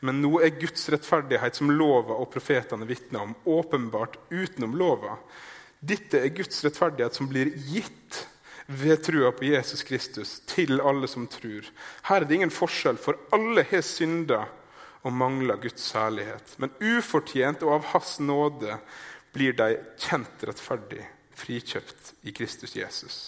Men 0.00 0.20
nå 0.22 0.40
er 0.42 0.58
Guds 0.58 0.88
rettferdighet, 0.92 1.56
som 1.56 1.70
lova 1.70 2.18
og 2.18 2.30
profetene 2.32 2.86
vitner 2.86 3.24
om, 3.24 3.36
åpenbart 3.44 4.18
utenom 4.30 4.76
lova 4.78 5.16
dette 5.80 6.18
er 6.18 6.34
Guds 6.34 6.64
rettferdighet 6.64 7.14
som 7.14 7.28
blir 7.30 7.52
gitt 7.68 8.24
ved 8.66 9.02
trua 9.06 9.30
på 9.32 9.46
Jesus 9.48 9.82
Kristus 9.86 10.38
til 10.50 10.80
alle 10.84 11.08
som 11.08 11.26
tror. 11.30 11.64
Her 12.08 12.20
er 12.20 12.28
det 12.28 12.36
ingen 12.36 12.52
forskjell, 12.52 12.98
for 13.00 13.16
alle 13.32 13.64
har 13.70 13.84
synda 13.86 14.42
og 15.06 15.14
mangler 15.14 15.60
Guds 15.62 15.86
særlighet. 15.88 16.56
Men 16.58 16.74
ufortjent 16.82 17.62
og 17.64 17.78
av 17.78 17.88
Hans 17.94 18.18
nåde 18.20 18.76
blir 19.32 19.56
de 19.56 19.78
kjent 20.02 20.44
rettferdig, 20.44 21.04
frikjøpt 21.38 22.12
i 22.26 22.34
Kristus 22.34 22.74
Jesus. 22.76 23.18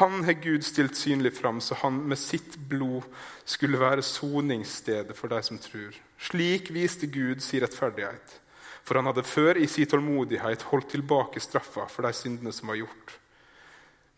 Han 0.00 0.24
har 0.24 0.40
Gud 0.42 0.64
stilt 0.64 0.96
synlig 0.96 1.34
fram, 1.36 1.60
så 1.60 1.76
han 1.84 2.00
med 2.08 2.18
sitt 2.18 2.56
blod 2.70 3.04
skulle 3.44 3.78
være 3.78 4.02
soningsstedet 4.02 5.14
for 5.14 5.30
de 5.30 5.42
som 5.44 5.60
tror. 5.60 5.92
Slik 6.18 6.72
viste 6.74 7.06
Gud 7.06 7.44
sin 7.44 7.62
rettferdighet 7.62 8.40
for 8.84 9.00
han 9.00 9.08
hadde 9.08 9.24
før 9.24 9.58
i 9.58 9.66
sin 9.70 9.88
tålmodighet 9.88 10.66
holdt 10.68 10.90
tilbake 10.92 11.40
straffa 11.40 11.86
for 11.88 12.04
de 12.04 12.12
syndene 12.16 12.52
som 12.52 12.68
var 12.68 12.82
gjort. 12.82 13.14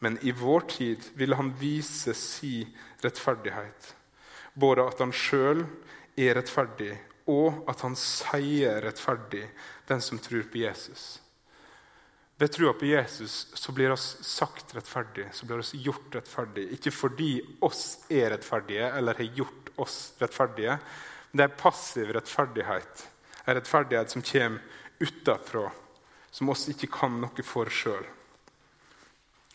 Men 0.02 0.18
i 0.26 0.33
vår 0.35 0.66
tid 0.70 1.05
ville 1.14 1.38
han 1.38 1.55
vise 1.61 2.14
sin 2.14 2.74
rettferdighet, 3.05 3.92
både 4.55 4.88
at 4.90 4.98
han 5.00 5.14
sjøl 5.14 5.62
er 6.18 6.35
rettferdig, 6.37 6.96
og 7.31 7.62
at 7.70 7.81
han 7.83 7.96
sier 7.98 8.83
rettferdig 8.85 9.46
den 9.88 10.02
som 10.02 10.18
tror 10.22 10.44
på 10.50 10.61
Jesus. 10.62 11.07
Ved 12.37 12.52
trua 12.52 12.74
på 12.76 12.90
Jesus 12.90 13.46
så 13.57 13.72
blir 13.72 13.94
oss 13.94 14.11
sagt 14.26 14.74
rettferdig, 14.76 15.31
så 15.33 15.46
blir 15.48 15.62
oss 15.62 15.72
gjort 15.72 16.18
rettferdig. 16.18 16.66
Ikke 16.76 16.92
fordi 16.92 17.38
oss 17.64 18.02
er 18.12 18.29
rettferdige 18.35 18.90
eller 18.92 19.16
har 19.16 19.38
gjort 19.40 19.70
oss 19.81 19.98
rettferdige, 20.20 20.76
men 21.31 21.40
det 21.40 21.46
er 21.46 21.61
passiv 21.62 22.12
rettferdighet 22.12 23.07
en 23.46 23.54
rettferdighet 23.54 24.11
som 24.11 24.22
kommer 24.22 24.62
utafra, 24.98 25.72
som 26.30 26.48
oss 26.48 26.66
ikke 26.68 26.90
kan 26.90 27.20
noe 27.22 27.44
for 27.46 27.70
sjøl. 27.70 28.06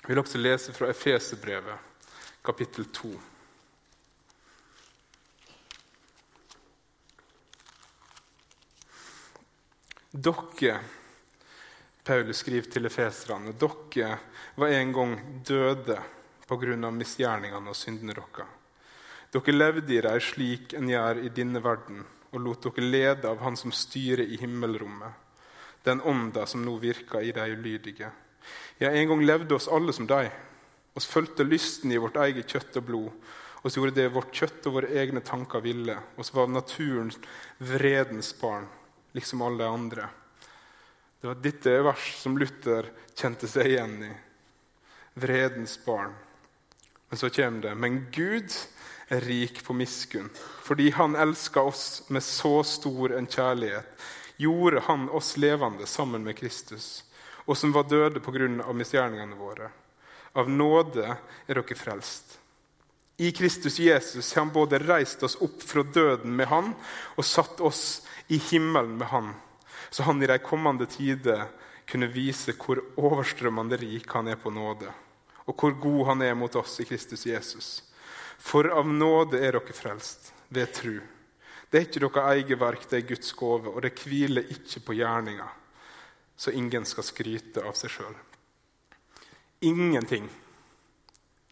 Jeg 0.02 0.10
vil 0.10 0.22
også 0.22 0.40
lese 0.40 0.74
fra 0.74 0.90
Efeserbrevet, 0.90 1.90
kapittel 2.42 2.88
2. 2.96 3.12
Dere, 10.12 10.80
Paulus 12.04 12.42
skriver 12.42 12.72
til 12.72 12.88
efeserne, 12.90 13.54
dere 13.56 14.18
var 14.60 14.74
en 14.76 14.96
gang 14.96 15.14
døde 15.48 16.00
pga. 16.48 16.92
misgjerningene 16.92 17.70
og 17.70 17.76
syndene 17.76 18.14
deres. 18.14 18.48
Dere 19.32 19.56
levde 19.56 19.94
i 19.94 20.02
dem 20.02 20.20
slik 20.20 20.74
en 20.74 20.90
gjør 20.90 21.24
i 21.24 21.30
denne 21.30 21.64
verden 21.64 22.04
og 22.32 22.40
lot 22.40 22.64
dere 22.64 22.86
lede 22.88 23.30
av 23.30 23.42
Han 23.44 23.58
som 23.60 23.74
styrer 23.76 24.24
i 24.24 24.40
himmelrommet, 24.40 25.12
den 25.84 26.02
ånda 26.02 26.46
som 26.46 26.64
nå 26.66 26.78
virker 26.80 27.22
i 27.22 27.34
de 27.36 27.48
ulydige. 27.52 28.12
Ja, 28.78 28.90
en 28.90 29.08
gang 29.08 29.26
levde 29.26 29.56
oss 29.56 29.68
alle 29.68 29.94
som 29.94 30.08
de. 30.08 30.30
Oss 30.94 31.08
fulgte 31.08 31.44
lysten 31.44 31.92
i 31.92 32.00
vårt 32.02 32.18
eget 32.18 32.50
kjøtt 32.50 32.78
og 32.82 32.88
blod. 32.88 33.12
Oss 33.62 33.78
gjorde 33.78 33.94
det 33.96 34.10
vårt 34.14 34.34
kjøtt 34.34 34.66
og 34.68 34.80
våre 34.80 34.90
egne 34.98 35.22
tanker 35.26 35.62
ville. 35.62 35.98
Oss 36.18 36.34
var 36.34 36.50
naturens 36.50 37.20
vredens 37.58 38.34
barn, 38.42 38.66
liksom 39.14 39.42
alle 39.46 39.68
andre. 39.70 40.08
Det 41.22 41.30
var 41.30 41.42
dette 41.44 41.78
vers 41.86 42.08
som 42.18 42.38
Luther 42.42 42.90
kjente 43.14 43.48
seg 43.50 43.70
igjen 43.70 43.98
i. 44.08 44.12
Vredens 45.22 45.76
barn. 45.86 46.16
Men 47.10 47.20
så 47.20 47.30
kommer 47.30 47.68
det. 47.68 47.76
Men 47.76 48.06
Gud 48.12 48.50
er 49.12 49.22
rik 49.28 49.64
på 49.64 49.76
miskunn. 49.76 50.30
Fordi 50.64 50.90
han 50.96 51.16
elska 51.16 51.62
oss 51.62 52.04
med 52.08 52.24
så 52.24 52.62
stor 52.64 53.14
en 53.18 53.28
kjærlighet, 53.28 53.88
gjorde 54.38 54.84
han 54.88 55.10
oss 55.10 55.36
levende 55.38 55.86
sammen 55.86 56.24
med 56.24 56.38
Kristus, 56.40 57.04
og 57.46 57.58
som 57.58 57.74
var 57.76 57.90
døde 57.90 58.20
pga. 58.24 58.74
misgjerningene 58.74 59.36
våre. 59.36 59.70
Av 60.34 60.50
nåde 60.50 61.18
er 61.48 61.60
dere 61.60 61.76
frelst. 61.76 62.38
I 63.18 63.32
Kristus 63.32 63.80
Jesus 63.80 64.34
har 64.34 64.46
han 64.46 64.54
både 64.54 64.80
reist 64.80 65.24
oss 65.24 65.36
opp 65.36 65.62
fra 65.62 65.84
døden 65.84 66.36
med 66.36 66.48
han 66.48 66.72
og 67.16 67.26
satt 67.26 67.60
oss 67.62 68.02
i 68.28 68.40
himmelen 68.40 68.98
med 68.98 69.08
han, 69.08 69.34
så 69.90 70.08
han 70.08 70.24
i 70.24 70.28
de 70.28 70.40
kommende 70.42 70.88
tider 70.90 71.46
kunne 71.86 72.08
vise 72.08 72.56
hvor 72.58 72.80
overstrømmende 72.96 73.78
rik 73.78 74.10
han 74.16 74.32
er 74.32 74.40
på 74.40 74.50
nåde, 74.50 74.90
og 75.46 75.54
hvor 75.54 75.76
god 75.84 76.06
han 76.14 76.22
er 76.22 76.34
mot 76.40 76.56
oss 76.56 76.80
i 76.80 76.88
Kristus 76.88 77.28
Jesus. 77.28 77.91
For 78.42 78.68
av 78.74 78.90
nåde 78.90 79.40
er 79.40 79.56
dere 79.56 79.76
frelst, 79.78 80.32
ved 80.50 80.74
tru. 80.76 80.98
Det 81.72 81.80
er 81.80 81.88
ikke 81.88 82.02
deres 82.04 82.32
eget 82.34 82.60
verk, 82.60 82.90
det 82.90 82.98
er 83.00 83.10
Guds 83.14 83.34
gave, 83.38 83.72
og 83.72 83.82
det 83.86 83.94
hviler 84.02 84.50
ikke 84.52 84.82
på 84.88 84.98
gjerninga, 84.98 85.48
så 86.36 86.52
ingen 86.52 86.86
skal 86.90 87.08
skryte 87.08 87.64
av 87.64 87.78
seg 87.80 87.94
sjøl. 87.94 88.16
Ingenting 89.62 90.28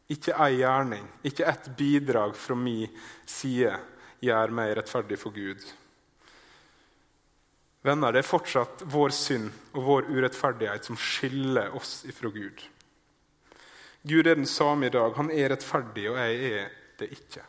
ikke 0.09 0.33
ei 0.41 0.57
gjerning, 0.57 1.05
ikke 1.21 1.45
ett 1.45 1.67
bidrag 1.77 2.33
fra 2.37 2.55
min 2.57 2.89
side 3.29 3.75
gjør 4.25 4.55
meg 4.57 4.73
rettferdig 4.79 5.19
for 5.21 5.35
Gud. 5.35 5.61
Venner, 7.85 8.11
det 8.11 8.23
er 8.23 8.27
fortsatt 8.27 8.81
vår 8.89 9.13
synd 9.15 9.51
og 9.77 9.85
vår 9.85 10.09
urettferdighet 10.09 10.89
som 10.89 10.97
skiller 10.99 11.75
oss 11.77 12.01
ifra 12.09 12.31
Gud. 12.33 12.65
Gud 14.09 14.27
er 14.27 14.39
den 14.39 14.49
samme 14.49 14.89
i 14.89 14.93
dag. 14.93 15.13
Han 15.15 15.29
er 15.31 15.53
rettferdig, 15.53 16.09
og 16.09 16.17
jeg 16.17 16.51
er 16.57 16.73
det 16.99 17.11
ikke. 17.15 17.43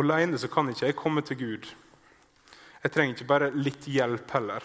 Alene 0.00 0.38
så 0.38 0.48
kan 0.50 0.70
ikke 0.70 0.86
jeg 0.86 0.98
komme 0.98 1.22
til 1.26 1.40
Gud. 1.40 1.70
Jeg 2.80 2.92
trenger 2.94 3.16
ikke 3.16 3.30
bare 3.32 3.50
litt 3.52 3.88
hjelp 3.90 4.30
heller. 4.36 4.64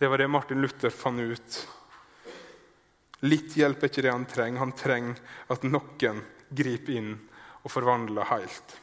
Det 0.00 0.08
var 0.08 0.22
det 0.22 0.30
Martin 0.32 0.62
Luther 0.62 0.94
fant 0.94 1.20
ut 1.20 1.60
Litt 3.20 3.52
hjelp 3.52 3.82
er 3.82 3.90
ikke 3.90 4.04
det 4.06 4.12
han 4.14 4.24
trenger. 4.24 4.62
Han 4.62 4.70
trenger 4.72 5.18
at 5.52 5.66
noen 5.68 6.22
griper 6.56 6.94
inn 6.96 7.10
og 7.60 7.68
forvandler 7.68 8.30
helt. 8.30 8.78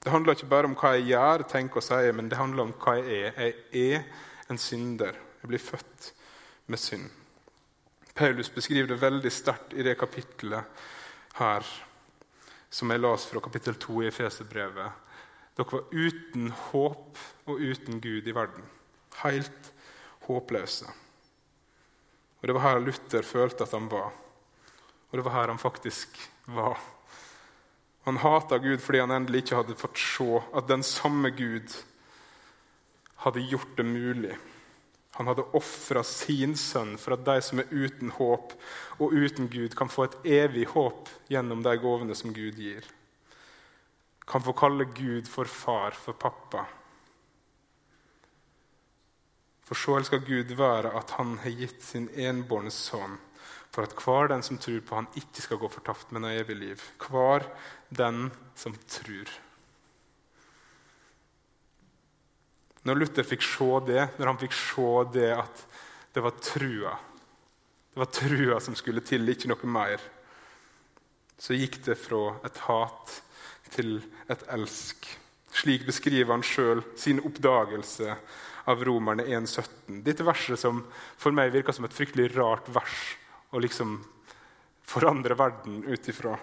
Det 0.00 0.14
handler 0.14 0.38
ikke 0.38 0.48
bare 0.48 0.70
om 0.70 0.76
hva 0.78 0.94
jeg 0.96 1.10
gjør, 1.10 1.44
tenker 1.50 1.82
og 1.82 1.84
sier, 1.84 2.14
men 2.16 2.30
det 2.30 2.38
handler 2.40 2.68
om 2.70 2.72
hva 2.80 2.94
jeg 3.02 3.34
er. 3.34 3.52
Jeg 3.74 3.98
er 3.98 4.06
en 4.48 4.60
synder. 4.62 5.18
Jeg 5.42 5.50
blir 5.52 5.60
født 5.60 6.12
med 6.72 6.80
synd. 6.80 7.17
Paulus 8.18 8.48
beskriver 8.54 8.88
det 8.90 8.98
veldig 8.98 9.30
sterkt 9.30 9.76
i 9.78 9.84
det 9.86 9.94
kapittelet 10.00 10.80
her, 11.38 11.66
som 12.70 12.90
jeg 12.90 12.98
las 12.98 13.26
fra 13.30 13.38
kapittel 13.44 13.76
2 13.78 14.00
i 14.02 14.08
Efeserbrevet. 14.08 15.04
Dere 15.54 15.70
var 15.70 15.94
uten 15.94 16.48
håp 16.50 17.20
og 17.46 17.62
uten 17.62 18.00
Gud 18.02 18.26
i 18.26 18.34
verden. 18.34 18.66
Helt 19.22 19.70
håpløse. 20.26 20.90
Og 22.40 22.46
Det 22.46 22.54
var 22.54 22.66
her 22.66 22.82
Luther 22.82 23.22
følte 23.22 23.62
at 23.62 23.78
han 23.78 23.86
var. 23.90 24.10
Og 25.10 25.18
det 25.18 25.24
var 25.24 25.38
her 25.38 25.54
han 25.54 25.62
faktisk 25.62 26.18
var. 26.44 26.78
Han 28.04 28.18
hata 28.18 28.58
Gud 28.58 28.82
fordi 28.82 28.98
han 28.98 29.14
endelig 29.14 29.44
ikke 29.44 29.62
hadde 29.62 29.78
fått 29.78 29.98
se 29.98 30.42
at 30.58 30.66
den 30.66 30.82
samme 30.82 31.30
Gud 31.30 31.70
hadde 33.22 33.46
gjort 33.46 33.76
det 33.76 33.86
mulig. 33.86 34.34
Han 35.18 35.26
hadde 35.26 35.48
ofra 35.58 36.04
sin 36.06 36.52
sønn 36.54 36.92
for 37.00 37.16
at 37.16 37.24
de 37.26 37.40
som 37.42 37.58
er 37.58 37.72
uten 37.74 38.12
håp 38.14 38.52
og 39.02 39.14
uten 39.18 39.48
Gud, 39.50 39.74
kan 39.74 39.90
få 39.90 40.06
et 40.06 40.14
evig 40.38 40.68
håp 40.70 41.10
gjennom 41.26 41.64
de 41.66 41.72
gavene 41.82 42.14
som 42.14 42.30
Gud 42.34 42.54
gir. 42.54 42.86
Kan 44.28 44.44
få 44.46 44.54
kalle 44.54 44.86
Gud 44.94 45.26
for 45.26 45.50
far, 45.50 45.98
for 45.98 46.14
pappa. 46.14 46.62
For 49.66 49.74
så 49.74 49.98
elsker 49.98 50.22
Gud 50.22 50.54
være 50.54 50.94
at 51.00 51.16
han 51.18 51.34
har 51.42 51.58
gitt 51.64 51.82
sin 51.82 52.06
enbårne 52.14 52.70
sønn, 52.72 53.18
for 53.74 53.84
at 53.84 53.98
hver 53.98 54.30
den 54.30 54.46
som 54.46 54.62
tror 54.62 54.80
på 54.86 55.00
han 55.00 55.10
ikke 55.18 55.44
skal 55.44 55.58
gå 55.60 55.72
fortapt, 55.72 56.14
men 56.14 56.24
ha 56.24 56.32
evig 56.38 56.60
liv. 56.62 56.86
Hver 57.10 57.42
den 57.90 58.30
som 58.54 58.78
tror. 58.86 59.34
Når 62.88 62.96
Luther 63.02 63.26
fikk 63.26 63.44
se 63.44 63.68
det, 63.84 64.04
når 64.16 64.30
han 64.30 64.40
fikk 64.40 64.54
se 64.56 64.90
det 65.12 65.30
at 65.36 65.64
det 66.14 66.22
var 66.24 66.38
trua 66.40 66.94
Det 67.92 68.00
var 68.00 68.08
trua 68.14 68.60
som 68.64 68.76
skulle 68.78 69.02
til, 69.04 69.28
ikke 69.28 69.50
noe 69.50 69.68
mer. 69.68 70.00
Så 71.38 71.56
gikk 71.56 71.82
det 71.84 71.98
fra 72.00 72.38
et 72.46 72.60
hat 72.64 73.16
til 73.74 73.98
et 74.30 74.44
elsk. 74.54 75.08
Slik 75.52 75.84
beskriver 75.88 76.32
han 76.32 76.44
sjøl 76.46 76.80
sin 76.96 77.20
oppdagelse 77.20 78.16
av 78.70 78.84
Romerne 78.86 79.26
1,17. 79.26 80.00
Dette 80.06 80.26
verset 80.26 80.60
som 80.60 80.84
for 81.18 81.34
meg 81.34 81.52
virker 81.54 81.74
som 81.74 81.88
et 81.88 81.96
fryktelig 81.96 82.30
rart 82.36 82.68
vers 82.72 82.98
å 83.50 83.60
liksom 83.62 83.98
forandre 84.88 85.36
verden 85.38 85.82
ut 85.88 86.08
ifra. 86.08 86.36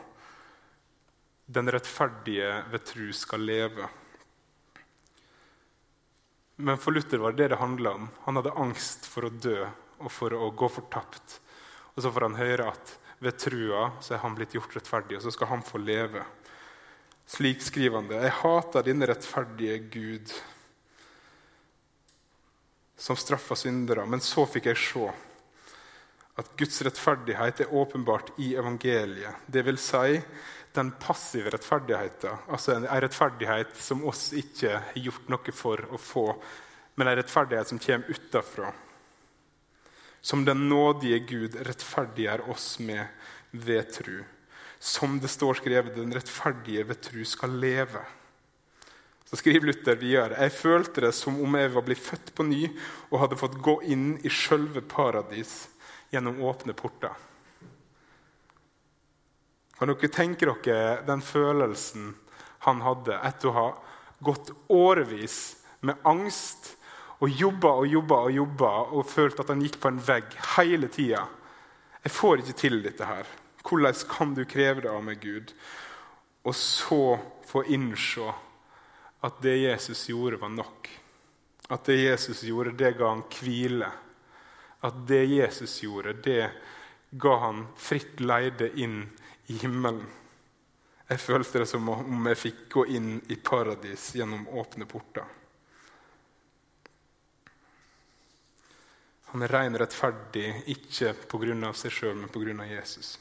Den 1.45 1.71
rettferdige 1.71 2.51
ved 2.71 2.85
tru 2.89 3.07
skal 3.13 3.45
leve. 3.45 3.89
Men 6.55 6.77
for 6.77 6.95
Luther 6.95 7.17
var 7.17 7.31
det 7.31 7.43
det 7.43 7.47
det 7.55 7.61
handla 7.61 7.91
om. 7.91 8.07
Han 8.23 8.35
hadde 8.39 8.55
angst 8.55 9.05
for 9.05 9.27
å 9.27 9.33
dø 9.33 9.65
og 9.99 10.11
for 10.11 10.33
å 10.33 10.51
gå 10.55 10.69
fortapt. 10.71 11.39
Og 11.95 12.03
så 12.03 12.11
får 12.11 12.27
han 12.29 12.39
høre 12.39 12.69
at 12.71 12.95
ved 13.23 13.37
trua 13.39 13.89
så 14.03 14.15
er 14.15 14.23
han 14.23 14.35
blitt 14.35 14.55
gjort 14.55 14.75
rettferdig, 14.75 15.17
og 15.17 15.23
så 15.23 15.31
skal 15.35 15.51
han 15.51 15.63
få 15.63 15.79
leve. 15.83 16.23
Slik 17.27 17.63
skriver 17.63 17.99
han 17.99 18.09
det. 18.11 18.21
Jeg 18.23 18.39
hater 18.41 18.85
denne 18.85 19.07
rettferdige 19.09 19.77
Gud 19.91 20.33
som 22.97 23.17
straffa 23.19 23.55
syndere. 23.59 24.05
Men 24.07 24.23
så 24.23 24.45
fikk 24.47 24.69
jeg 24.71 24.83
se 24.83 25.07
at 26.35 26.51
Guds 26.59 26.81
rettferdighet 26.83 27.63
er 27.63 27.73
åpenbart 27.73 28.33
i 28.43 28.53
evangeliet. 28.59 29.43
Det 29.47 29.63
vil 29.65 29.79
si 29.79 30.19
den 30.75 30.91
passive 31.01 31.51
rettferdigheten. 31.53 32.37
Altså 32.47 32.75
en 32.75 32.87
rettferdighet 32.87 33.75
som 33.79 34.03
oss 34.07 34.29
ikke 34.37 34.73
har 34.77 34.99
gjort 34.99 35.31
noe 35.31 35.55
for 35.55 35.81
å 35.91 35.99
få, 36.01 36.25
men 36.95 37.09
en 37.09 37.17
rettferdighet 37.19 37.71
som 37.71 37.81
kommer 37.81 38.11
utafra. 38.11 38.73
Som 40.25 40.45
den 40.45 40.67
nådige 40.69 41.19
Gud 41.29 41.57
rettferdiggjør 41.67 42.47
oss 42.49 42.79
med 42.79 43.07
ved 43.51 43.91
tru. 43.93 44.23
Som 44.79 45.19
det 45.21 45.31
står 45.31 45.61
skrevet, 45.61 45.95
den 45.95 46.13
rettferdige 46.13 46.85
ved 46.89 47.01
tru 47.01 47.21
skal 47.25 47.55
leve. 47.61 48.01
Så 49.25 49.39
skriver 49.39 49.71
Luther 49.71 49.97
videre 49.97 50.37
jeg 50.43 50.53
følte 50.53 51.07
det 51.07 51.13
som 51.17 51.37
om 51.41 51.55
jeg 51.57 51.71
var 51.73 51.85
blitt 51.85 52.03
født 52.03 52.29
på 52.37 52.45
ny 52.45 52.67
og 53.09 53.21
hadde 53.23 53.39
fått 53.39 53.57
gå 53.65 53.79
inn 53.89 54.11
i 54.21 54.29
sjølve 54.29 54.83
paradis 54.85 55.63
gjennom 56.13 56.43
åpne 56.45 56.75
porter. 56.77 57.15
Kan 59.75 59.91
dere 59.91 60.11
tenke 60.11 60.47
dere 60.47 61.01
den 61.07 61.21
følelsen 61.21 62.13
han 62.65 62.81
hadde 62.81 63.19
etter 63.27 63.51
å 63.51 63.55
ha 63.55 63.67
gått 64.23 64.51
årevis 64.71 65.39
med 65.85 65.99
angst 66.07 66.71
og 67.19 67.29
jobba 67.29 67.73
og 67.81 67.87
jobba 67.87 68.19
og 68.27 68.37
jobba 68.37 68.71
og 68.95 69.09
følt 69.09 69.39
at 69.43 69.51
han 69.51 69.63
gikk 69.63 69.79
på 69.83 69.91
en 69.91 69.99
vegg 69.99 70.37
hele 70.55 70.87
tida? 70.91 71.25
Jeg 72.05 72.13
får 72.13 72.41
ikke 72.41 72.59
til 72.59 72.79
dette 72.85 73.07
her. 73.09 73.27
Hvordan 73.65 73.99
kan 74.09 74.33
du 74.37 74.43
kreve 74.45 74.85
det 74.85 74.91
av 74.91 75.03
meg, 75.03 75.19
Gud? 75.23 75.51
Og 76.45 76.53
så 76.55 77.17
få 77.49 77.63
innse 77.73 78.29
at 79.25 79.41
det 79.41 79.55
Jesus 79.57 80.03
gjorde, 80.09 80.37
var 80.37 80.53
nok. 80.53 80.89
At 81.73 81.87
det 81.89 81.97
Jesus 81.97 82.43
gjorde, 82.45 82.75
det 82.77 82.93
ga 82.99 83.09
han 83.09 83.23
hvile. 83.39 83.89
At 84.85 84.99
det 85.09 85.23
Jesus 85.25 85.79
gjorde, 85.81 86.13
det 86.21 86.51
ga 87.17 87.37
han 87.41 87.63
fritt 87.79 88.21
leide 88.21 88.69
inn 88.77 89.07
i 89.47 89.57
himmelen. 89.61 90.05
Jeg 91.05 91.21
følte 91.21 91.61
det 91.61 91.69
som 91.69 91.89
om 91.93 92.29
jeg 92.31 92.41
fikk 92.41 92.61
gå 92.73 92.85
inn 92.97 93.09
i 93.29 93.37
paradis 93.37 94.07
gjennom 94.17 94.47
åpne 94.57 94.87
porter. 94.89 95.27
Han 99.33 99.43
er 99.43 99.51
ren 99.51 99.77
rettferdig, 99.77 100.47
ikke 100.71 101.13
pga. 101.27 101.73
seg 101.73 101.91
sjøl, 101.91 102.15
men 102.15 102.31
pga. 102.31 102.65
Jesus. 102.69 103.17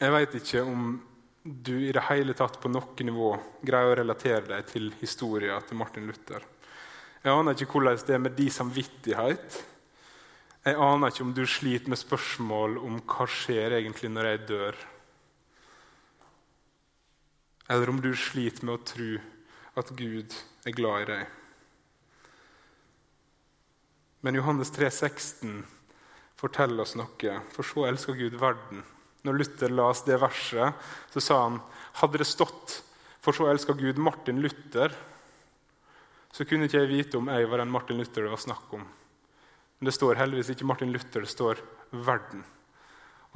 Jeg 0.00 0.10
veit 0.10 0.34
ikke 0.34 0.62
om 0.64 0.96
du 1.44 1.74
i 1.76 1.92
det 1.92 2.06
hele 2.08 2.32
tatt 2.34 2.56
på 2.60 2.70
noe 2.72 3.04
nivå 3.04 3.30
greier 3.62 3.92
å 3.92 3.98
relatere 4.00 4.48
deg 4.48 4.66
til 4.66 4.90
historien 4.98 5.62
til 5.68 5.76
Martin 5.76 6.08
Luther. 6.08 6.42
Jeg 7.22 7.32
aner 7.32 7.54
ikke 7.54 7.76
hvordan 7.76 8.00
det 8.00 8.16
er 8.16 8.22
med 8.24 8.34
din 8.36 8.50
samvittighet. 8.50 9.60
Jeg 10.64 10.78
aner 10.80 11.12
ikke 11.12 11.24
om 11.26 11.34
du 11.36 11.42
sliter 11.44 11.92
med 11.92 12.00
spørsmål 12.00 12.78
om 12.80 12.96
hva 13.04 13.26
skjer 13.28 13.76
egentlig 13.76 14.08
når 14.14 14.28
jeg 14.30 14.44
dør. 14.48 14.78
Eller 17.74 17.92
om 17.92 18.00
du 18.00 18.14
sliter 18.16 18.64
med 18.64 18.78
å 18.78 18.86
tro 18.88 19.10
at 19.80 19.92
Gud 19.98 20.32
er 20.64 20.76
glad 20.76 21.04
i 21.04 21.10
deg. 21.10 21.36
Men 24.24 24.40
Johannes 24.40 24.72
3, 24.72 24.88
16 24.88 25.60
forteller 26.40 26.86
oss 26.86 26.96
noe. 26.96 27.36
For 27.52 27.68
så 27.68 27.84
elsker 27.90 28.16
Gud 28.16 28.40
verden 28.40 28.80
når 29.24 29.38
Luther 29.40 29.72
las 29.72 30.02
det 30.04 30.18
verset, 30.20 30.72
så 31.12 31.20
sa 31.20 31.42
han 31.42 31.60
hadde 32.00 32.20
det 32.20 32.28
stått 32.28 32.82
'For 33.20 33.32
så 33.32 33.48
elsker 33.48 33.72
Gud 33.72 33.96
Martin 33.96 34.40
Luther', 34.40 34.92
så 36.32 36.44
kunne 36.44 36.68
ikke 36.68 36.80
jeg 36.84 36.88
vite 36.88 37.16
om 37.16 37.28
jeg 37.28 37.48
var 37.48 37.58
den 37.58 37.70
Martin 37.72 37.96
Luther 37.96 38.22
det 38.22 38.30
var 38.30 38.42
snakk 38.42 38.72
om. 38.72 38.84
Men 39.84 39.90
det 39.90 39.98
står 39.98 40.16
heldigvis 40.16 40.48
ikke 40.54 40.64
Martin 40.64 40.92
Luther, 40.94 41.20
det 41.20 41.28
står 41.28 41.58
verden. 41.92 42.40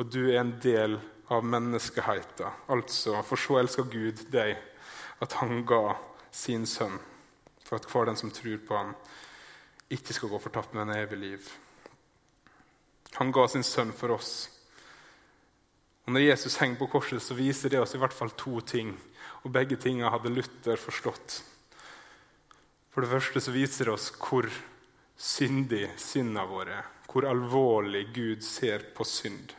og 0.00 0.06
du 0.08 0.30
er 0.30 0.38
en 0.40 0.54
del 0.64 0.94
av 1.28 1.44
menneskeheten. 1.44 2.54
Altså, 2.72 3.18
for 3.20 3.37
så 3.37 3.58
elsker 3.61 3.84
Gud 3.92 4.22
deg 4.32 4.56
at 5.20 5.34
han 5.42 5.61
ga 5.68 5.98
sin 6.32 6.64
sønn, 6.64 6.96
for 7.66 7.76
at 7.76 7.88
hver 7.90 8.08
den 8.08 8.16
som 8.16 8.32
tror 8.32 8.56
på 8.64 8.78
ham, 8.78 8.94
ikke 9.92 10.16
skal 10.16 10.32
gå 10.32 10.40
fortapt 10.40 10.72
en 10.72 10.94
evig 10.94 11.18
liv. 11.18 11.50
Han 13.20 13.28
ga 13.28 13.44
sin 13.44 13.62
sønn 13.62 13.92
for 13.92 14.16
oss. 14.16 14.48
Og 16.06 16.16
Når 16.16 16.30
Jesus 16.30 16.56
henger 16.62 16.80
på 16.80 16.88
korset, 16.96 17.20
så 17.20 17.37
viser 17.37 17.68
det 17.68 17.82
oss 17.82 17.92
i 17.92 18.00
hvert 18.00 18.16
fall 18.16 18.30
to 18.30 18.61
ting. 18.61 18.96
Og 19.44 19.52
begge 19.52 19.76
tingene 19.76 20.08
hadde 20.08 20.32
Luther 20.32 20.80
forstått. 20.80 21.42
For 22.88 23.04
det 23.04 23.12
første 23.12 23.44
så 23.44 23.52
viser 23.52 23.84
det 23.84 23.98
oss 23.98 24.08
hvor 24.16 24.48
syndig 25.18 25.90
synda 25.98 26.46
vår 26.46 26.70
er. 26.70 26.87
Hvor 27.09 27.26
alvorlig 27.26 28.07
Gud 28.14 28.44
ser 28.44 28.85
på 28.94 29.04
synd. 29.04 29.52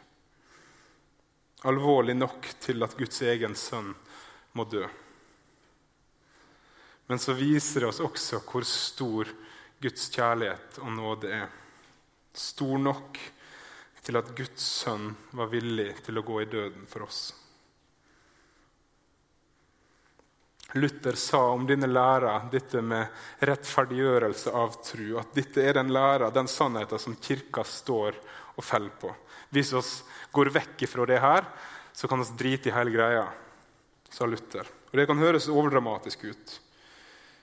Alvorlig 1.67 2.15
nok 2.15 2.48
til 2.62 2.86
at 2.86 2.95
Guds 2.98 3.22
egen 3.26 3.56
sønn 3.58 3.91
må 4.56 4.63
dø. 4.69 4.86
Men 7.10 7.19
så 7.19 7.34
viser 7.34 7.84
det 7.84 7.89
oss 7.89 8.00
også 8.06 8.39
hvor 8.45 8.63
stor 8.69 9.32
Guds 9.82 10.08
kjærlighet 10.13 10.80
og 10.84 10.93
nåde 10.93 11.34
er. 11.34 11.50
Stor 12.38 12.78
nok 12.78 13.17
til 14.06 14.19
at 14.19 14.30
Guds 14.38 14.62
sønn 14.84 15.12
var 15.36 15.50
villig 15.52 15.91
til 16.06 16.22
å 16.22 16.26
gå 16.26 16.41
i 16.43 16.50
døden 16.52 16.86
for 16.88 17.08
oss. 17.08 17.34
Luther 20.73 21.17
sa 21.17 21.41
om 21.49 21.65
denne 21.67 21.88
læra, 21.89 22.36
dette 22.51 22.82
med 22.86 23.08
rettferdiggjørelse 23.39 24.51
av 24.53 24.75
tru, 24.86 25.15
at 25.17 25.34
dette 25.34 25.63
er 25.65 25.79
den 25.79 25.89
læra, 25.93 26.29
den 26.29 26.47
sannheten 26.47 27.01
som 27.01 27.15
Kirka 27.17 27.63
står 27.65 28.19
og 28.53 28.63
faller 28.63 28.93
på. 29.01 29.10
Hvis 29.49 29.73
vi 29.73 29.82
går 30.36 30.51
vekk 30.53 30.86
fra 30.91 31.08
det 31.10 31.21
her, 31.23 31.47
så 31.93 32.08
kan 32.08 32.21
vi 32.21 32.38
drite 32.38 32.69
i 32.69 32.75
hele 32.75 32.93
greia, 32.93 33.25
sa 34.10 34.25
Luther. 34.29 34.67
Og 34.91 34.97
Det 34.97 35.08
kan 35.10 35.17
høres 35.17 35.49
overdramatisk 35.49 36.23
ut. 36.29 36.60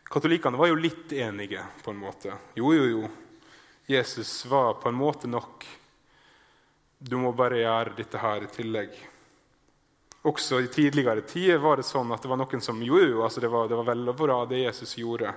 Katolikkene 0.07 0.59
var 0.59 0.71
jo 0.71 0.79
litt 0.79 1.13
enige, 1.13 1.65
på 1.83 1.91
en 1.91 1.99
måte. 1.99 2.35
Jo, 2.55 2.71
jo, 2.75 2.87
jo. 2.87 3.09
Jesus 3.87 4.47
var 4.47 4.79
på 4.79 4.89
en 4.89 4.99
måte 4.99 5.27
nok. 5.27 5.67
Du 6.99 7.19
må 7.19 7.33
bare 7.35 7.59
gjøre 7.59 7.99
dette 7.99 8.23
her 8.23 8.47
i 8.47 8.51
tillegg. 8.55 8.95
Også 10.27 10.59
i 10.61 10.71
tidligere 10.73 11.23
tider 11.23 11.61
var 11.63 11.79
det 11.79 11.87
sånn 11.87 12.11
at 12.15 12.25
det 12.25 12.31
var 12.33 12.41
noen 12.41 12.63
som 12.65 12.81
jo, 12.83 12.99
jo, 12.99 13.21
altså 13.23 13.43
det, 13.43 13.51
var, 13.53 13.69
det 13.71 13.79
var 13.79 13.87
vel 13.93 14.11
bra, 14.17 14.41
det 14.51 14.65
Jesus 14.65 14.97
gjorde. 14.99 15.31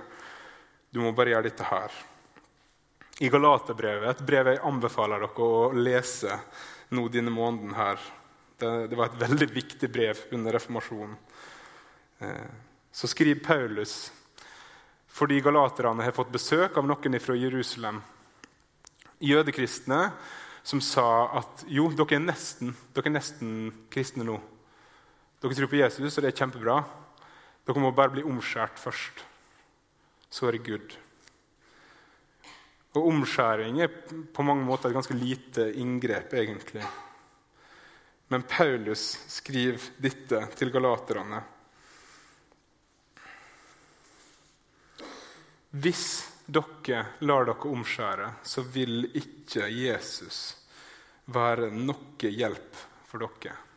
Du 0.90 0.98
må 1.04 1.12
bare 1.14 1.36
gjøre 1.36 1.46
dette 1.46 1.68
her. 1.68 1.94
I 3.22 3.28
Galaterbrevet, 3.30 4.08
et 4.10 4.26
brev 4.26 4.50
jeg 4.50 4.62
anbefaler 4.66 5.22
dere 5.22 5.46
å 5.46 5.70
lese 5.76 6.40
nå 6.96 7.04
denne 7.12 7.30
måneden 7.30 7.76
her 7.76 8.00
Det, 8.60 8.70
det 8.90 8.96
var 8.98 9.08
et 9.08 9.20
veldig 9.20 9.46
viktig 9.54 9.88
brev 9.88 10.18
under 10.36 10.52
reformasjonen. 10.52 11.14
Eh, 12.20 12.50
så 12.92 13.08
skriver 13.08 13.44
Paulus 13.44 14.10
fordi 15.10 15.40
galaterne 15.42 16.04
har 16.04 16.14
fått 16.14 16.30
besøk 16.32 16.76
av 16.78 16.86
noen 16.86 17.16
fra 17.20 17.34
Jerusalem, 17.34 18.02
jødekristne, 19.18 19.98
som 20.62 20.80
sa 20.84 21.06
at 21.40 21.64
jo, 21.68 21.88
dere 21.96 22.18
er 22.18 22.22
nesten, 22.24 22.74
dere 22.94 23.10
er 23.10 23.16
nesten 23.16 23.50
kristne 23.90 24.26
nå. 24.28 24.36
Dere 25.40 25.56
tror 25.56 25.70
på 25.72 25.78
Jesus, 25.80 26.18
og 26.18 26.24
det 26.24 26.32
er 26.34 26.36
kjempebra. 26.36 26.80
Dere 27.64 27.80
må 27.80 27.92
bare 27.96 28.12
bli 28.12 28.24
omskjært 28.28 28.80
først. 28.80 29.22
Så 30.30 30.46
er 30.46 30.56
det 30.56 30.66
good. 30.66 30.96
Og 32.98 33.06
omskjæring 33.08 33.78
er 33.80 33.92
på 34.34 34.44
mange 34.44 34.66
måter 34.66 34.90
et 34.90 34.98
ganske 34.98 35.16
lite 35.16 35.70
inngrep, 35.80 36.34
egentlig. 36.34 36.84
Men 38.30 38.44
Paulus 38.46 39.04
skriver 39.30 39.88
dette 40.02 40.42
til 40.58 40.74
galaterne. 40.74 41.40
Hvis 45.70 46.04
dere 46.50 47.04
lar 47.22 47.48
dere 47.48 47.72
omskjære, 47.72 48.28
så 48.42 48.66
vil 48.74 49.08
ikke 49.14 49.70
Jesus 49.70 50.42
være 51.30 51.70
noe 51.72 52.30
hjelp 52.36 52.84
for 53.08 53.22
dere. 53.22 53.69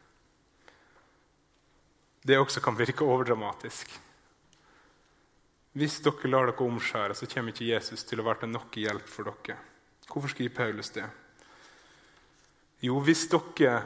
Det 2.24 2.40
også 2.40 2.62
kan 2.64 2.78
virke 2.80 3.04
overdramatisk. 3.04 3.90
Hvis 5.74 5.98
dere 6.06 6.30
lar 6.30 6.48
dere 6.48 6.68
omskjære, 6.68 7.16
så 7.18 7.28
kommer 7.28 7.52
ikke 7.52 7.72
Jesus 7.74 8.06
til 8.08 8.22
å 8.22 8.28
være 8.28 8.44
til 8.44 8.54
noe 8.54 8.80
hjelp 8.84 9.10
for 9.10 9.28
dere. 9.28 9.58
Hvorfor 10.08 10.32
skriver 10.32 10.56
Paulus 10.56 10.92
det? 10.96 11.08
Jo, 12.84 13.00
hvis 13.04 13.26
dere 13.32 13.80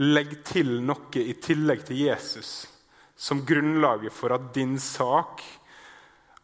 legger 0.00 0.42
til 0.46 0.72
noe 0.86 1.22
i 1.22 1.36
tillegg 1.42 1.84
til 1.86 2.02
Jesus 2.06 2.66
som 3.16 3.44
grunnlaget 3.48 4.12
for 4.12 4.34
at 4.34 4.50
din 4.54 4.76
sak, 4.80 5.40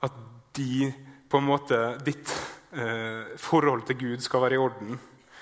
at 0.03 0.15
de, 0.57 0.89
måte, 1.45 1.79
ditt 2.05 2.33
eh, 2.73 3.35
forhold 3.41 3.85
til 3.89 3.99
Gud 4.01 4.25
skal 4.25 4.43
være 4.45 4.57
i 4.57 4.61
orden 4.61 4.99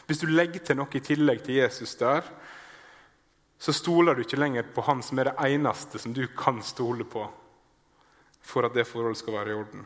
Hvis 0.06 0.20
du 0.22 0.26
legger 0.26 0.62
til 0.62 0.78
noe 0.78 0.90
i 0.94 1.02
tillegg 1.02 1.42
til 1.46 1.60
Jesus 1.60 1.94
der, 1.98 2.26
så 3.60 3.72
stoler 3.76 4.16
du 4.16 4.22
ikke 4.24 4.38
lenger 4.40 4.70
på 4.72 4.80
han 4.86 5.02
som 5.04 5.18
er 5.20 5.28
det 5.28 5.48
eneste 5.50 6.00
som 6.00 6.14
du 6.16 6.22
kan 6.32 6.62
stole 6.64 7.04
på 7.04 7.26
for 8.40 8.64
at 8.64 8.72
det 8.72 8.86
forholdet 8.88 9.20
skal 9.20 9.36
være 9.36 9.52
i 9.52 9.58
orden. 9.58 9.82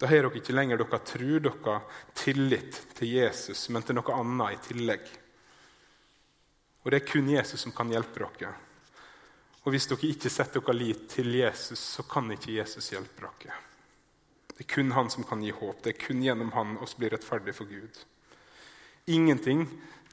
Da 0.00 0.08
har 0.08 0.24
dere 0.24 0.40
ikke 0.40 0.56
lenger 0.56 0.80
dere 0.80 1.00
tro, 1.04 1.38
dere 1.44 1.76
tillit 2.16 2.80
til 2.96 3.12
Jesus, 3.18 3.68
men 3.68 3.84
til 3.84 3.96
noe 3.96 4.16
annet 4.16 4.56
i 4.56 4.62
tillegg. 4.70 5.04
Og 6.84 6.90
Det 6.90 7.02
er 7.02 7.12
kun 7.12 7.28
Jesus 7.28 7.60
som 7.60 7.76
kan 7.76 7.92
hjelpe 7.92 8.24
dere. 8.24 8.54
Og 9.64 9.72
Hvis 9.74 9.88
dere 9.92 10.08
ikke 10.08 10.32
setter 10.32 10.64
dere 10.64 10.80
lit 10.80 11.08
til 11.12 11.28
Jesus, 11.34 11.78
så 11.78 12.08
kan 12.08 12.32
ikke 12.32 12.56
Jesus 12.56 12.92
hjelpe 12.92 13.20
dere. 13.20 13.56
Det 14.48 14.64
er 14.64 14.74
kun 14.74 14.96
han 14.96 15.10
som 15.12 15.24
kan 15.28 15.42
gi 15.44 15.52
håp. 15.52 15.82
Det 15.84 15.92
er 15.92 16.04
kun 16.06 16.24
gjennom 16.24 16.56
han 16.56 16.78
oss 16.80 16.96
blir 16.96 17.12
rettferdige 17.12 17.52
for 17.52 17.68
Gud. 17.68 18.04
Ingenting 19.12 19.66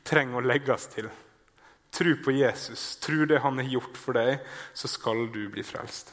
trenger 0.04 0.42
å 0.42 0.48
legges 0.48 0.92
til. 0.92 1.08
Tro 1.94 2.16
på 2.26 2.34
Jesus, 2.34 2.96
tro 2.98 3.26
det 3.30 3.44
han 3.44 3.60
har 3.62 3.70
gjort 3.70 3.98
for 4.02 4.18
deg, 4.18 4.40
så 4.74 4.90
skal 4.90 5.28
du 5.34 5.44
bli 5.54 5.64
frelst. 5.66 6.10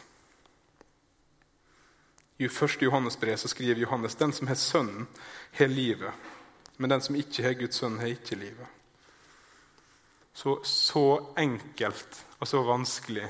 I 2.40 2.48
1. 2.48 2.82
Johannes 2.84 3.20
brev 3.20 3.36
så 3.36 3.48
skriver 3.48 3.80
Johannes 3.80 4.14
den 4.14 4.32
som 4.32 4.48
har 4.48 4.56
Sønnen, 4.60 5.06
har 5.52 5.68
livet. 5.68 6.12
Men 6.76 6.90
den 6.90 7.00
som 7.04 7.16
ikke 7.16 7.44
har 7.44 7.56
Guds 7.60 7.76
sønn, 7.76 7.98
har 8.00 8.08
ikke 8.08 8.38
livet. 8.40 8.66
Så, 10.32 10.54
så 10.64 11.04
enkelt 11.36 12.22
og 12.38 12.48
så 12.48 12.62
vanskelig 12.64 13.26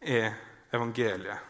er 0.00 0.34
evangeliet. 0.72 1.48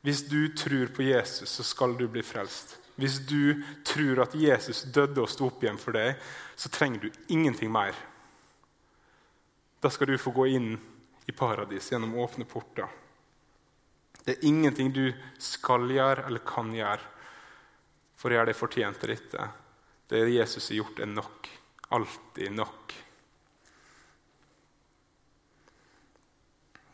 Hvis 0.00 0.22
du 0.28 0.48
tror 0.56 0.88
på 0.96 1.04
Jesus, 1.04 1.48
så 1.48 1.64
skal 1.64 1.96
du 1.98 2.06
bli 2.08 2.22
frelst. 2.24 2.78
Hvis 2.96 3.18
du 3.28 3.60
tror 3.84 4.22
at 4.24 4.34
Jesus 4.36 4.86
døde 4.92 5.20
og 5.20 5.28
sto 5.28 5.50
opp 5.50 5.60
igjen 5.64 5.80
for 5.80 5.96
deg, 5.96 6.16
så 6.56 6.72
trenger 6.72 7.04
du 7.04 7.22
ingenting 7.28 7.72
mer. 7.72 7.96
Da 9.80 9.90
skal 9.90 10.10
du 10.12 10.18
få 10.20 10.30
gå 10.36 10.46
inn 10.46 10.74
i 11.26 11.32
paradis 11.32 11.88
gjennom 11.92 12.18
åpne 12.20 12.44
porter. 12.44 12.88
Det 14.24 14.34
er 14.34 14.46
ingenting 14.48 14.90
du 14.92 15.06
skal 15.40 15.88
gjøre 15.88 16.26
eller 16.28 16.44
kan 16.44 16.72
gjøre 16.76 17.00
for 18.20 18.28
å 18.28 18.36
gjøre 18.36 18.50
deg 18.50 18.58
fortjent 18.58 19.00
til 19.00 19.14
dette. 19.14 19.46
Det 20.10 20.20
Jesus 20.28 20.68
har 20.68 20.82
gjort, 20.82 21.00
er 21.00 21.08
nok. 21.08 21.48
Alltid 21.96 22.52
nok. 22.52 22.94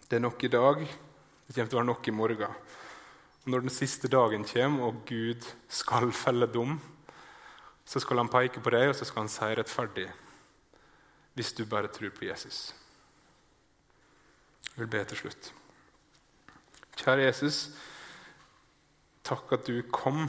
Det 0.07 0.21
er 0.21 0.23
nok 0.23 0.45
i 0.47 0.53
dag. 0.53 0.85
Det 0.87 1.57
kommer 1.57 1.73
til 1.73 1.79
å 1.79 1.81
være 1.81 1.89
nok 1.91 2.07
i 2.07 2.15
morgen. 2.15 2.61
Og 3.43 3.51
når 3.51 3.67
den 3.67 3.75
siste 3.75 4.11
dagen 4.13 4.47
kommer, 4.47 4.87
og 4.87 5.03
Gud 5.11 5.43
skal 5.67 6.15
felle 6.15 6.47
dom, 6.47 6.79
så 7.87 7.99
skal 8.03 8.23
han 8.23 8.31
peke 8.31 8.63
på 8.63 8.71
deg, 8.75 8.93
og 8.93 8.97
så 8.99 9.07
skal 9.09 9.25
han 9.25 9.33
si 9.33 9.51
rettferdig 9.59 10.07
hvis 11.37 11.53
du 11.53 11.67
bare 11.69 11.93
tror 11.93 12.11
på 12.17 12.25
Jesus. 12.25 12.73
Jeg 14.73 14.83
vil 14.83 14.93
be 14.93 15.05
til 15.09 15.21
slutt. 15.21 15.53
Kjære 16.97 17.27
Jesus, 17.29 17.61
takk 19.25 19.53
at 19.53 19.69
du 19.69 19.83
kom. 19.93 20.27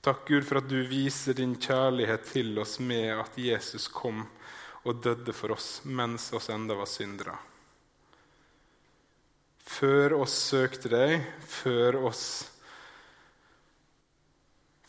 Takk, 0.00 0.22
Gud, 0.30 0.46
for 0.48 0.62
at 0.62 0.70
du 0.70 0.78
viser 0.88 1.36
din 1.36 1.56
kjærlighet 1.60 2.24
til 2.30 2.54
oss 2.62 2.78
med 2.80 3.10
at 3.18 3.36
Jesus 3.36 3.90
kom 3.92 4.22
og 4.88 5.02
døde 5.04 5.34
for 5.36 5.52
oss 5.52 5.82
mens 5.84 6.30
oss 6.32 6.48
enda 6.54 6.78
var 6.78 6.88
syndere. 6.88 7.34
Før 9.70 10.16
oss 10.22 10.38
søkte 10.48 10.90
deg, 10.90 11.20
før 11.46 12.00
oss 12.08 12.24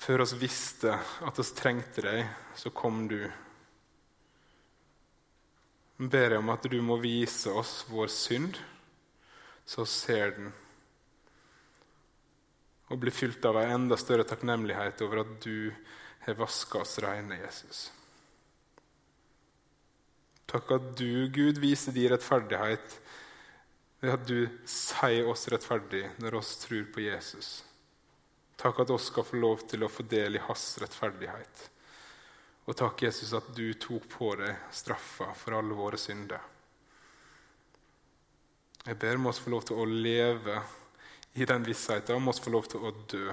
før 0.01 0.23
oss 0.23 0.34
visste 0.34 0.95
at 0.97 1.39
oss 1.39 1.51
trengte 1.53 2.01
deg, 2.01 2.23
så 2.57 2.71
kom 2.73 3.03
du. 3.10 3.19
Jeg 6.02 6.10
ber 6.10 6.32
deg 6.34 6.40
om 6.42 6.50
at 6.50 6.64
du 6.66 6.80
må 6.82 6.96
vise 6.98 7.52
oss 7.54 7.84
vår 7.86 8.08
synd, 8.10 8.56
så 9.70 9.84
ser 9.86 10.32
den. 10.34 10.48
Og 12.90 12.98
blir 13.04 13.14
fylt 13.14 13.46
av 13.46 13.60
en 13.62 13.76
enda 13.76 13.98
større 14.02 14.26
takknemlighet 14.26 15.04
over 15.06 15.22
at 15.22 15.36
du 15.46 15.70
har 16.26 16.40
vaska 16.40 16.82
oss 16.82 16.98
reine, 17.06 17.38
Jesus. 17.44 17.84
Takk 20.50 20.74
at 20.74 20.88
du, 20.98 21.30
Gud, 21.30 21.62
viser 21.62 21.94
din 21.94 22.10
rettferdighet 22.10 22.98
ved 24.02 24.16
at 24.16 24.26
du 24.26 24.50
sier 24.66 25.30
oss 25.30 25.46
rettferdig 25.54 26.08
når 26.18 26.40
oss 26.42 26.56
tror 26.64 26.90
på 26.96 27.06
Jesus. 27.06 27.60
Takk 28.58 28.82
at 28.82 28.96
oss 28.98 29.12
skal 29.14 29.30
få 29.30 29.38
lov 29.38 29.68
til 29.70 29.86
å 29.86 29.92
få 29.92 30.10
del 30.10 30.42
i 30.42 30.44
hans 30.50 30.66
rettferdighet. 30.82 31.70
Og 32.69 32.78
takk, 32.78 33.06
Jesus, 33.08 33.34
at 33.34 33.47
du 33.56 33.74
tok 33.74 34.06
på 34.12 34.34
deg 34.39 34.67
straffa 34.74 35.32
for 35.38 35.58
alle 35.58 35.78
våre 35.78 35.97
synder. 36.00 36.43
Jeg 38.86 38.97
ber 39.02 39.17
om 39.17 39.30
oss 39.30 39.41
få 39.41 39.54
lov 39.54 39.65
til 39.69 39.82
å 39.82 39.88
leve 39.88 40.60
i 41.38 41.47
den 41.47 41.65
vissheten, 41.65 42.17
om 42.17 42.30
oss 42.32 42.41
få 42.41 42.54
lov 42.54 42.69
til 42.69 42.86
å 42.86 42.93
dø 43.10 43.26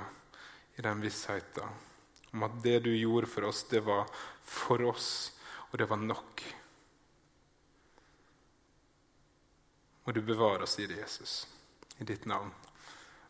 i 0.78 0.84
den 0.84 1.00
vissheten 1.02 1.84
om 2.30 2.42
at 2.42 2.62
det 2.62 2.78
du 2.84 2.96
gjorde 2.96 3.26
for 3.26 3.44
oss, 3.48 3.64
det 3.70 3.80
var 3.80 4.08
for 4.42 4.82
oss, 4.84 5.32
og 5.70 5.78
det 5.78 5.88
var 5.88 6.00
nok. 6.00 6.44
Og 10.04 10.14
du 10.14 10.20
bevarer 10.22 10.64
oss 10.64 10.78
i 10.80 10.86
det, 10.86 11.00
Jesus. 11.00 11.46
I 11.98 12.04
ditt 12.04 12.24
navn. 12.24 12.52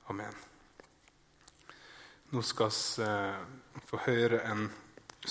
Amen. 0.06 0.34
Nå 2.30 2.42
skal 2.44 2.70
vi 2.70 3.06
eh, 3.06 3.80
få 3.88 4.02
høre 4.04 4.42
en 4.44 4.68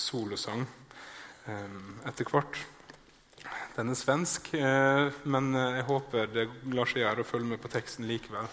solosang 0.00 0.64
eh, 1.46 1.78
etter 2.08 2.30
hvert. 2.32 2.60
Den 3.76 3.92
er 3.92 3.98
svensk, 3.98 4.52
eh, 4.58 5.10
men 5.30 5.52
jeg 5.54 5.84
håper 5.90 6.32
det 6.34 6.48
lar 6.74 6.90
seg 6.90 7.04
gjøre 7.04 7.22
å 7.22 7.28
følge 7.28 7.52
med 7.52 7.62
på 7.62 7.70
teksten 7.72 8.08
likevel. 8.08 8.48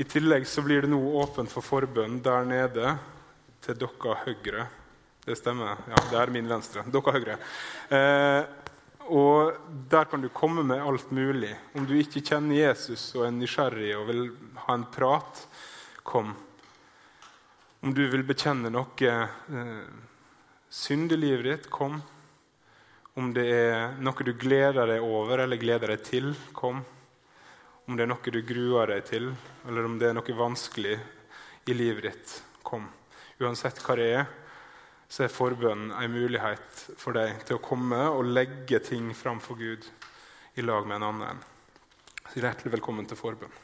I 0.00 0.06
tillegg 0.08 0.46
så 0.48 0.62
blir 0.64 0.84
det 0.84 0.92
nå 0.92 1.00
åpent 1.20 1.52
for 1.52 1.64
forbønn 1.64 2.22
der 2.24 2.46
nede 2.48 2.94
til 3.62 3.76
dere 3.76 4.16
høyre. 4.24 4.64
Det 5.22 5.36
stemmer. 5.38 5.82
Ja, 5.86 6.00
det 6.10 6.18
er 6.18 6.32
min 6.34 6.48
venstre. 6.50 6.82
Dere 6.90 7.12
høyre. 7.14 7.36
Eh, 7.92 8.42
og 9.12 9.58
Der 9.90 10.04
kan 10.04 10.22
du 10.22 10.28
komme 10.28 10.62
med 10.62 10.82
alt 10.82 11.10
mulig. 11.12 11.52
Om 11.74 11.86
du 11.86 11.94
ikke 11.98 12.22
kjenner 12.24 12.56
Jesus 12.56 13.14
og 13.16 13.26
er 13.26 13.34
nysgjerrig 13.36 13.92
og 13.98 14.06
vil 14.08 14.22
ha 14.64 14.74
en 14.74 14.86
prat, 14.90 15.44
kom. 16.02 16.32
Om 17.82 17.94
du 17.94 18.02
vil 18.10 18.24
bekjenne 18.26 18.70
noe 18.70 19.06
eh, 19.06 19.84
synd 20.72 21.12
i 21.12 21.16
livet 21.16 21.44
ditt, 21.44 21.70
kom. 21.70 22.00
Om 23.14 23.32
det 23.36 23.44
er 23.52 23.98
noe 24.00 24.24
du 24.24 24.32
gleder 24.40 24.88
deg 24.88 25.04
over 25.04 25.44
eller 25.44 25.60
gleder 25.60 25.92
deg 25.92 26.04
til, 26.06 26.30
kom. 26.56 26.80
Om 27.84 27.98
det 27.98 28.06
er 28.06 28.08
noe 28.08 28.32
du 28.32 28.40
gruer 28.46 28.94
deg 28.94 29.04
til, 29.10 29.28
eller 29.68 29.88
om 29.88 29.98
det 30.00 30.08
er 30.08 30.16
noe 30.16 30.38
vanskelig 30.38 30.94
i 31.68 31.76
livet 31.76 32.08
ditt, 32.08 32.36
kom. 32.64 32.86
Uansett 33.42 33.82
hva 33.84 33.98
det 34.00 34.06
er, 34.22 34.30
så 35.12 35.26
er 35.26 35.34
forbønnen 35.34 35.92
en 35.92 36.14
mulighet 36.14 36.86
for 36.96 37.18
deg 37.18 37.42
til 37.44 37.58
å 37.58 37.64
komme 37.64 37.98
og 38.08 38.30
legge 38.32 38.80
ting 38.86 39.10
fram 39.12 39.42
for 39.44 39.60
Gud 39.60 39.84
i 40.56 40.64
lag 40.64 40.88
med 40.88 41.02
en 41.02 41.10
annen. 41.10 41.44
Så 42.30 42.40
hjertelig 42.40 42.72
velkommen 42.78 43.04
til 43.10 43.20
forbønn. 43.20 43.61